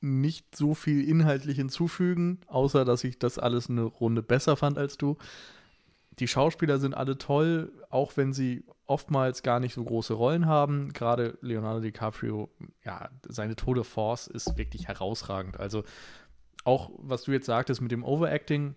[0.00, 4.96] nicht so viel inhaltlich hinzufügen, außer dass ich das alles eine Runde besser fand als
[4.96, 5.16] du.
[6.18, 10.92] Die Schauspieler sind alle toll, auch wenn sie oftmals gar nicht so große Rollen haben.
[10.92, 12.50] Gerade Leonardo DiCaprio,
[12.84, 15.58] ja, seine Tour Force ist wirklich herausragend.
[15.58, 15.84] Also
[16.64, 18.74] auch was du jetzt sagtest mit dem Overacting,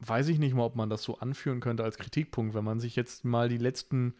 [0.00, 2.96] weiß ich nicht mal, ob man das so anführen könnte als Kritikpunkt, wenn man sich
[2.96, 4.14] jetzt mal die letzten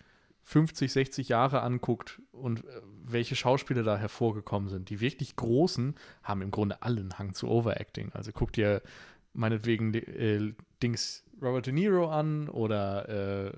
[0.44, 4.90] 50, 60 Jahre anguckt und äh, welche Schauspieler da hervorgekommen sind.
[4.90, 8.10] Die wirklich Großen haben im Grunde alle einen Hang zu Overacting.
[8.12, 8.82] Also guck dir
[9.34, 10.52] meinetwegen äh,
[10.82, 13.08] Dings Robert De Niro an oder
[13.48, 13.52] äh,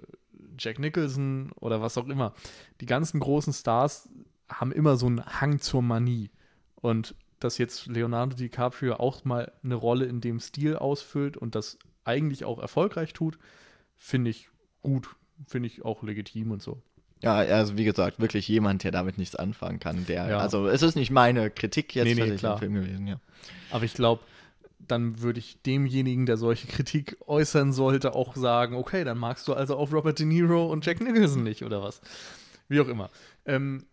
[0.59, 2.35] Jack Nicholson oder was auch immer.
[2.81, 4.09] Die ganzen großen Stars
[4.49, 6.31] haben immer so einen Hang zur Manie.
[6.77, 11.79] Und dass jetzt Leonardo DiCaprio auch mal eine Rolle in dem Stil ausfüllt und das
[12.05, 13.39] eigentlich auch erfolgreich tut,
[13.97, 14.49] finde ich
[14.83, 15.09] gut,
[15.47, 16.83] finde ich auch legitim und so.
[17.23, 20.07] Ja, also wie gesagt, wirklich jemand, der damit nichts anfangen kann.
[20.07, 20.39] Der, ja.
[20.39, 22.59] Also es ist nicht meine Kritik jetzt nee, nee, klar.
[22.59, 23.21] Film gewesen, ja.
[23.71, 24.23] Aber ich glaube,
[24.79, 29.55] dann würde ich demjenigen, der solche Kritik äußern sollte, auch sagen, okay, dann magst du
[29.55, 32.01] also auch Robert De Niro und Jack Nicholson nicht oder was.
[32.69, 33.11] Wie auch immer.
[33.45, 33.85] Ähm,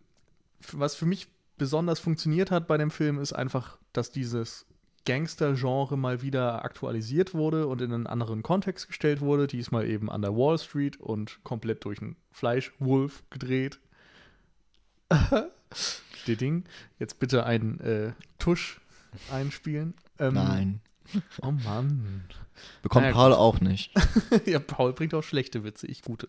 [0.71, 1.27] was für mich
[1.61, 4.65] besonders funktioniert hat bei dem Film, ist einfach, dass dieses
[5.05, 9.45] Gangster-Genre mal wieder aktualisiert wurde und in einen anderen Kontext gestellt wurde.
[9.45, 13.79] Diesmal eben an der Wall Street und komplett durch einen Fleischwolf gedreht.
[16.25, 16.63] Die Ding.
[16.97, 18.81] Jetzt bitte einen äh, Tusch
[19.31, 19.93] einspielen.
[20.17, 20.81] Ähm, Nein.
[21.43, 22.23] Oh Mann.
[22.81, 23.37] Bekommt naja, Paul gut.
[23.39, 23.93] auch nicht.
[24.47, 26.27] ja, Paul bringt auch schlechte Witze, ich gute.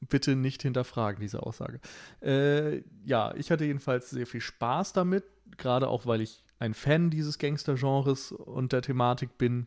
[0.00, 1.80] Bitte nicht hinterfragen, diese Aussage.
[2.20, 5.24] Äh, ja, ich hatte jedenfalls sehr viel Spaß damit,
[5.56, 9.66] gerade auch, weil ich ein Fan dieses Gangster-Genres und der Thematik bin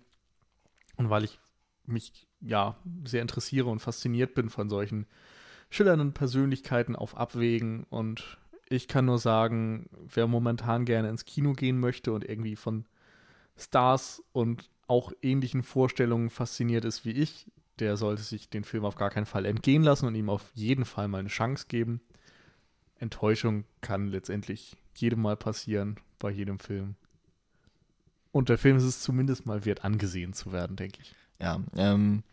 [0.97, 1.39] und weil ich
[1.85, 5.07] mich ja sehr interessiere und fasziniert bin von solchen
[5.69, 8.37] schillernden Persönlichkeiten auf Abwägen und
[8.69, 12.85] ich kann nur sagen, wer momentan gerne ins Kino gehen möchte und irgendwie von
[13.57, 17.47] Stars und auch ähnlichen Vorstellungen fasziniert ist wie ich,
[17.79, 20.85] der sollte sich den Film auf gar keinen Fall entgehen lassen und ihm auf jeden
[20.85, 22.01] Fall mal eine Chance geben.
[22.99, 26.95] Enttäuschung kann letztendlich jedem Mal passieren, bei jedem Film.
[28.31, 31.15] Und der Film ist es zumindest mal wert, angesehen zu werden, denke ich.
[31.41, 32.23] Ja, ähm,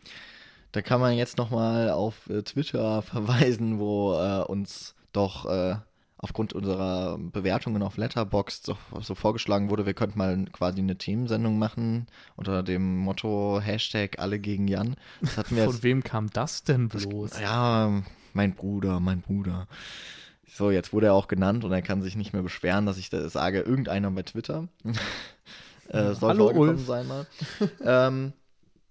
[0.73, 5.77] da kann man jetzt nochmal auf äh, Twitter verweisen, wo äh, uns doch äh,
[6.17, 11.59] aufgrund unserer Bewertungen auf Letterboxd so, so, vorgeschlagen wurde, wir könnten mal quasi eine Themensendung
[11.59, 14.95] machen unter dem Motto Hashtag alle gegen Jan.
[15.23, 17.31] Von jetzt, wem kam das denn bloß?
[17.31, 18.01] Das, ja,
[18.33, 19.67] mein Bruder, mein Bruder.
[20.47, 23.09] So, jetzt wurde er auch genannt und er kann sich nicht mehr beschweren, dass ich
[23.09, 24.67] das sage, irgendeiner bei Twitter.
[25.89, 26.85] äh, soll Hallo Ulf.
[26.85, 27.27] sein mal.
[27.83, 28.33] ähm,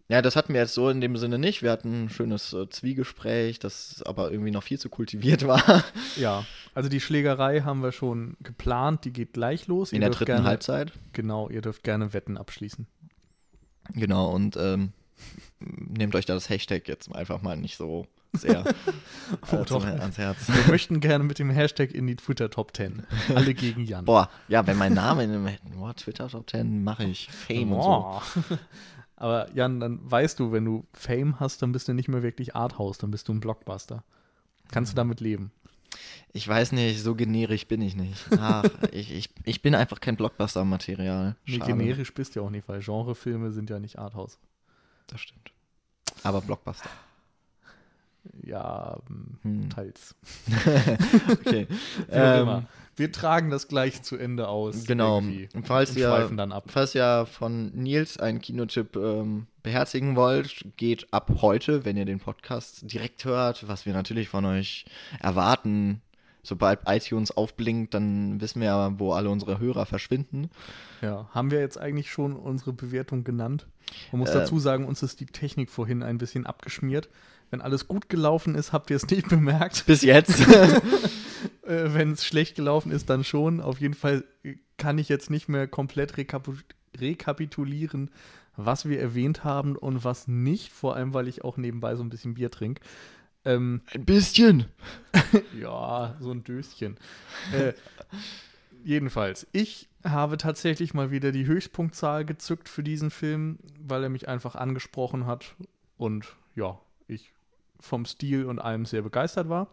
[0.08, 1.62] ja, das hatten wir jetzt so in dem Sinne nicht.
[1.62, 5.82] Wir hatten ein schönes äh, Zwiegespräch, das aber irgendwie noch viel zu kultiviert war.
[6.14, 6.44] Ja,
[6.76, 9.92] also die Schlägerei haben wir schon geplant, die geht gleich los.
[9.92, 10.92] In ihr der dritten gerne, Halbzeit.
[11.14, 12.86] Genau, ihr dürft gerne Wetten abschließen.
[13.94, 14.92] Genau, und ähm,
[15.58, 18.62] nehmt euch da das Hashtag jetzt einfach mal nicht so sehr
[19.52, 19.86] oh, doch.
[19.86, 20.48] ans Herz.
[20.48, 23.04] Wir möchten gerne mit dem Hashtag in die Twitter Top 10.
[23.34, 24.04] Alle gegen Jan.
[24.04, 25.48] Boah, ja, wenn mein Name in dem
[25.78, 28.22] boah, Twitter Top 10 mache ich Fame boah.
[28.34, 28.58] und so.
[29.16, 32.54] Aber Jan, dann weißt du, wenn du Fame hast, dann bist du nicht mehr wirklich
[32.54, 34.04] Arthouse, dann bist du ein Blockbuster.
[34.70, 35.52] Kannst du damit leben?
[36.32, 38.26] Ich weiß nicht, so generisch bin ich nicht.
[38.38, 41.36] Ach, ich, ich, ich bin einfach kein Blockbuster-Material.
[41.46, 44.38] Nee, generisch bist du ja auch nicht, weil Genrefilme sind ja nicht Arthouse.
[45.06, 45.52] Das stimmt.
[46.22, 46.90] Aber Blockbuster.
[48.42, 48.98] Ja,
[49.42, 49.70] hm.
[49.70, 50.14] teils.
[51.30, 51.66] okay.
[52.10, 54.84] Ähm, wir tragen das gleich zu Ende aus.
[54.86, 55.22] Genau.
[55.62, 56.64] Falls und ihr, dann ab.
[56.68, 62.20] falls ihr von Nils einen Kinotipp ähm, beherzigen wollt, geht ab heute, wenn ihr den
[62.20, 64.84] Podcast direkt hört, was wir natürlich von euch
[65.18, 66.02] erwarten.
[66.44, 70.50] Sobald iTunes aufblinkt, dann wissen wir ja, wo alle unsere Hörer verschwinden.
[71.02, 73.66] Ja, haben wir jetzt eigentlich schon unsere Bewertung genannt?
[74.12, 77.08] Man muss äh, dazu sagen, uns ist die Technik vorhin ein bisschen abgeschmiert.
[77.50, 79.84] Wenn alles gut gelaufen ist, habt ihr es nicht bemerkt.
[79.86, 80.40] Bis jetzt.
[81.66, 83.60] äh, Wenn es schlecht gelaufen ist, dann schon.
[83.60, 84.22] Auf jeden Fall
[84.78, 86.48] kann ich jetzt nicht mehr komplett rekap
[87.00, 88.10] rekapitulieren,
[88.56, 90.72] was wir erwähnt haben und was nicht.
[90.72, 92.82] Vor allem, weil ich auch nebenbei so ein bisschen Bier trinke.
[93.44, 94.66] Ähm, ein bisschen.
[95.60, 96.96] ja, so ein Döschen.
[97.52, 97.74] Äh,
[98.84, 104.28] jedenfalls, ich habe tatsächlich mal wieder die Höchstpunktzahl gezückt für diesen Film, weil er mich
[104.28, 105.54] einfach angesprochen hat
[105.96, 107.32] und ja, ich
[107.78, 109.68] vom Stil und allem sehr begeistert war.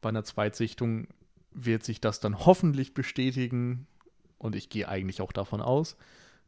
[0.00, 1.08] Bei einer Zweitsichtung
[1.52, 3.86] wird sich das dann hoffentlich bestätigen
[4.38, 5.96] und ich gehe eigentlich auch davon aus.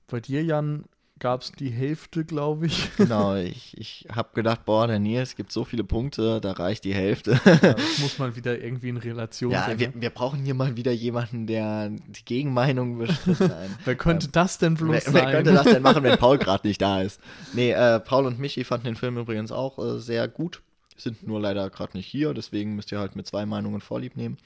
[0.07, 0.85] Bei dir, Jan,
[1.21, 2.91] gab es die Hälfte, glaube ich.
[2.97, 6.95] Genau, ich, ich habe gedacht, boah, der Nils gibt so viele Punkte, da reicht die
[6.95, 7.41] Hälfte.
[7.45, 10.93] Ja, das muss man wieder irgendwie in Relation Ja, wir, wir, brauchen hier mal wieder
[10.93, 13.39] jemanden, der die Gegenmeinung bestritt.
[13.85, 15.15] wer könnte ähm, das denn bloß wer, sein?
[15.15, 17.21] Wer könnte das denn machen, wenn Paul gerade nicht da ist?
[17.55, 20.63] Nee, äh, Paul und Michi fanden den Film übrigens auch äh, sehr gut
[21.03, 24.37] sind nur leider gerade nicht hier, deswegen müsst ihr halt mit zwei Meinungen vorlieb nehmen.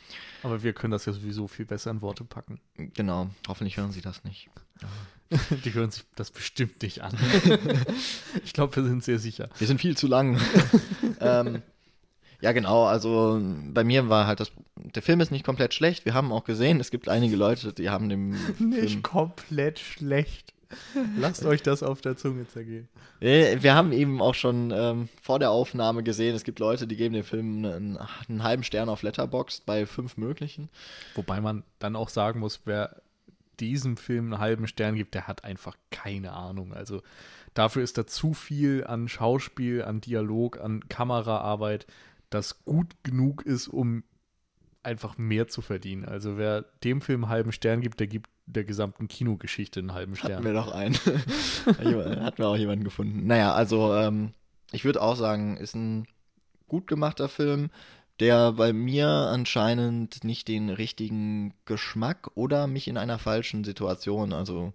[0.43, 2.61] Aber wir können das ja sowieso viel besser in Worte packen.
[2.77, 4.49] Genau, hoffentlich hören sie das nicht.
[5.65, 7.17] Die hören sich das bestimmt nicht an.
[8.45, 9.49] ich glaube, wir sind sehr sicher.
[9.59, 10.41] Wir sind viel zu lang.
[11.21, 11.63] ähm,
[12.41, 12.85] ja, genau.
[12.85, 13.41] Also
[13.73, 14.53] bei mir war halt das.
[14.77, 16.05] Der Film ist nicht komplett schlecht.
[16.05, 18.31] Wir haben auch gesehen, es gibt einige Leute, die haben dem.
[18.59, 20.53] Nicht Film komplett schlecht.
[21.17, 22.89] Lasst euch das auf der Zunge zergehen.
[23.21, 27.15] Wir haben eben auch schon ähm, vor der Aufnahme gesehen, es gibt Leute, die geben
[27.15, 27.99] dem Film einen,
[28.29, 30.69] einen halben Stern auf Letterboxd bei fünf möglichen.
[31.15, 33.01] Wobei man dann auch sagen muss, wer
[33.61, 36.73] diesem Film einen halben Stern gibt, der hat einfach keine Ahnung.
[36.73, 37.03] Also
[37.55, 41.87] dafür ist da zu viel an Schauspiel, an Dialog, an Kameraarbeit,
[42.31, 44.05] das gut genug ist, um
[44.83, 46.05] einfach mehr zu verdienen.
[46.05, 50.17] Also wer dem Film einen halben Stern gibt, der gibt der gesamten Kinogeschichte einen halben
[50.17, 50.35] Stern.
[50.35, 50.95] Hatten wir doch einen.
[51.67, 53.27] Hatten wir auch jemanden gefunden.
[53.27, 54.35] Naja, also ähm,
[54.73, 56.07] ich würde auch sagen, ist ein
[56.69, 57.71] gut gemachter Film
[58.21, 64.73] der bei mir anscheinend nicht den richtigen Geschmack oder mich in einer falschen Situation, also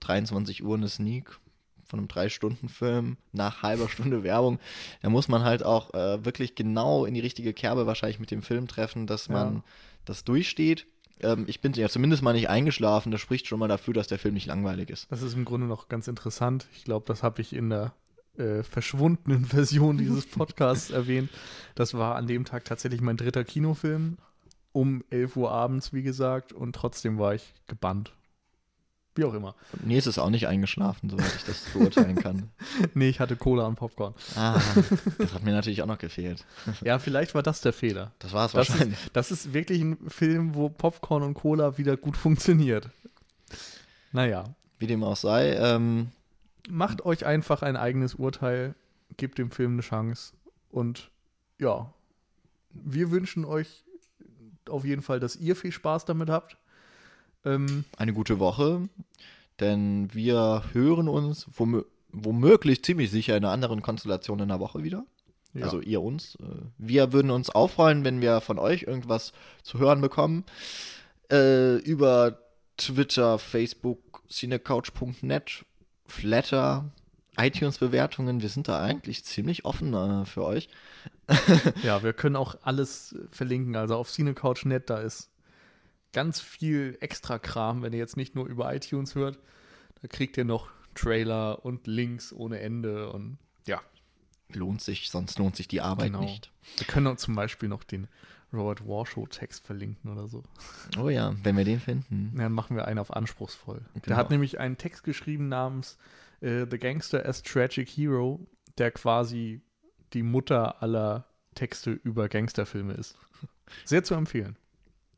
[0.00, 1.38] 23 Uhr eine Sneak
[1.84, 4.58] von einem Drei-Stunden-Film nach halber Stunde Werbung,
[5.02, 8.42] da muss man halt auch äh, wirklich genau in die richtige Kerbe wahrscheinlich mit dem
[8.42, 9.62] Film treffen, dass man ja.
[10.06, 10.86] das durchsteht.
[11.20, 14.18] Ähm, ich bin ja zumindest mal nicht eingeschlafen, das spricht schon mal dafür, dass der
[14.18, 15.06] Film nicht langweilig ist.
[15.10, 16.66] Das ist im Grunde noch ganz interessant.
[16.74, 17.92] Ich glaube, das habe ich in der
[18.38, 21.30] äh, verschwundenen Version dieses Podcasts erwähnt.
[21.74, 24.18] Das war an dem Tag tatsächlich mein dritter Kinofilm.
[24.72, 26.52] Um 11 Uhr abends, wie gesagt.
[26.52, 28.12] Und trotzdem war ich gebannt.
[29.16, 29.54] Wie auch immer.
[29.84, 32.50] Nee, es ist auch nicht eingeschlafen, soweit ich das beurteilen kann.
[32.94, 34.12] nee, ich hatte Cola und Popcorn.
[34.34, 34.60] Ah,
[35.18, 36.44] das hat mir natürlich auch noch gefehlt.
[36.82, 38.10] ja, vielleicht war das der Fehler.
[38.18, 39.04] Das war es wahrscheinlich.
[39.04, 42.88] Ist, das ist wirklich ein Film, wo Popcorn und Cola wieder gut funktioniert.
[44.10, 44.44] Naja.
[44.80, 46.08] Wie dem auch sei, ähm,
[46.68, 48.74] macht euch einfach ein eigenes Urteil,
[49.16, 50.32] gebt dem Film eine Chance
[50.70, 51.10] und
[51.58, 51.92] ja,
[52.70, 53.84] wir wünschen euch
[54.68, 56.56] auf jeden Fall, dass ihr viel Spaß damit habt.
[57.44, 58.88] Ähm, eine gute Woche,
[59.60, 61.82] denn wir hören uns womö
[62.16, 65.04] womöglich ziemlich sicher in einer anderen Konstellation in der Woche wieder.
[65.52, 65.64] Ja.
[65.64, 66.36] Also ihr uns.
[66.36, 66.44] Äh,
[66.78, 69.32] wir würden uns auch freuen, wenn wir von euch irgendwas
[69.64, 70.44] zu hören bekommen.
[71.30, 72.38] Äh, über
[72.76, 75.64] Twitter, Facebook, cinecouch.net
[76.06, 76.90] Flatter,
[77.36, 80.68] iTunes-Bewertungen, wir sind da eigentlich ziemlich offen äh, für euch.
[81.82, 83.76] ja, wir können auch alles verlinken.
[83.76, 85.30] Also auf CineCouch.net, da ist
[86.12, 89.38] ganz viel extra Kram, wenn ihr jetzt nicht nur über iTunes hört.
[90.00, 93.80] Da kriegt ihr noch Trailer und Links ohne Ende und ja.
[94.52, 96.20] Lohnt sich, sonst lohnt sich die Arbeit genau.
[96.20, 96.52] nicht.
[96.76, 98.06] Wir können auch zum Beispiel noch den
[98.54, 100.42] Robert Warshow Text verlinken oder so.
[100.98, 102.32] Oh ja, wenn wir den finden.
[102.36, 103.82] dann machen wir einen auf anspruchsvoll.
[103.94, 104.06] Genau.
[104.06, 105.98] Der hat nämlich einen Text geschrieben namens
[106.40, 108.46] äh, The Gangster as Tragic Hero,
[108.78, 109.60] der quasi
[110.12, 113.16] die Mutter aller Texte über Gangsterfilme ist.
[113.84, 114.56] Sehr zu empfehlen.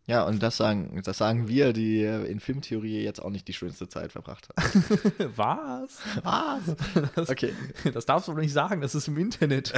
[0.09, 3.89] Ja, und das sagen, das sagen wir, die in Filmtheorie jetzt auch nicht die schönste
[3.89, 4.84] Zeit verbracht haben.
[5.37, 5.99] Was?
[6.22, 6.76] Was?
[7.16, 7.53] Das, okay.
[7.93, 9.72] Das darfst du doch nicht sagen, das ist im Internet.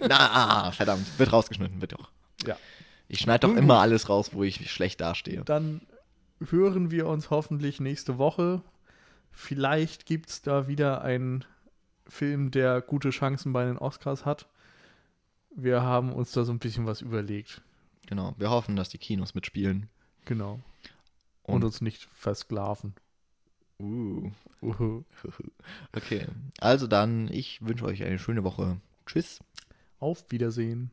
[0.08, 1.06] Na, verdammt.
[1.16, 2.10] Wird rausgeschnitten, wird doch.
[2.44, 2.56] Ja.
[3.08, 5.42] Ich schneide doch immer alles raus, wo ich schlecht dastehe.
[5.44, 5.80] Dann
[6.50, 8.62] hören wir uns hoffentlich nächste Woche.
[9.32, 11.44] Vielleicht gibt es da wieder einen
[12.06, 14.46] Film, der gute Chancen bei den Oscars hat.
[15.54, 17.62] Wir haben uns da so ein bisschen was überlegt.
[18.06, 19.88] Genau, wir hoffen, dass die Kinos mitspielen.
[20.24, 20.60] Genau.
[21.42, 22.94] Und, Und uns nicht versklaven.
[23.78, 24.30] Uh.
[24.62, 25.02] uh.
[25.94, 26.26] Okay,
[26.60, 28.78] also dann, ich wünsche euch eine schöne Woche.
[29.06, 29.40] Tschüss.
[30.00, 30.90] Auf Wiedersehen.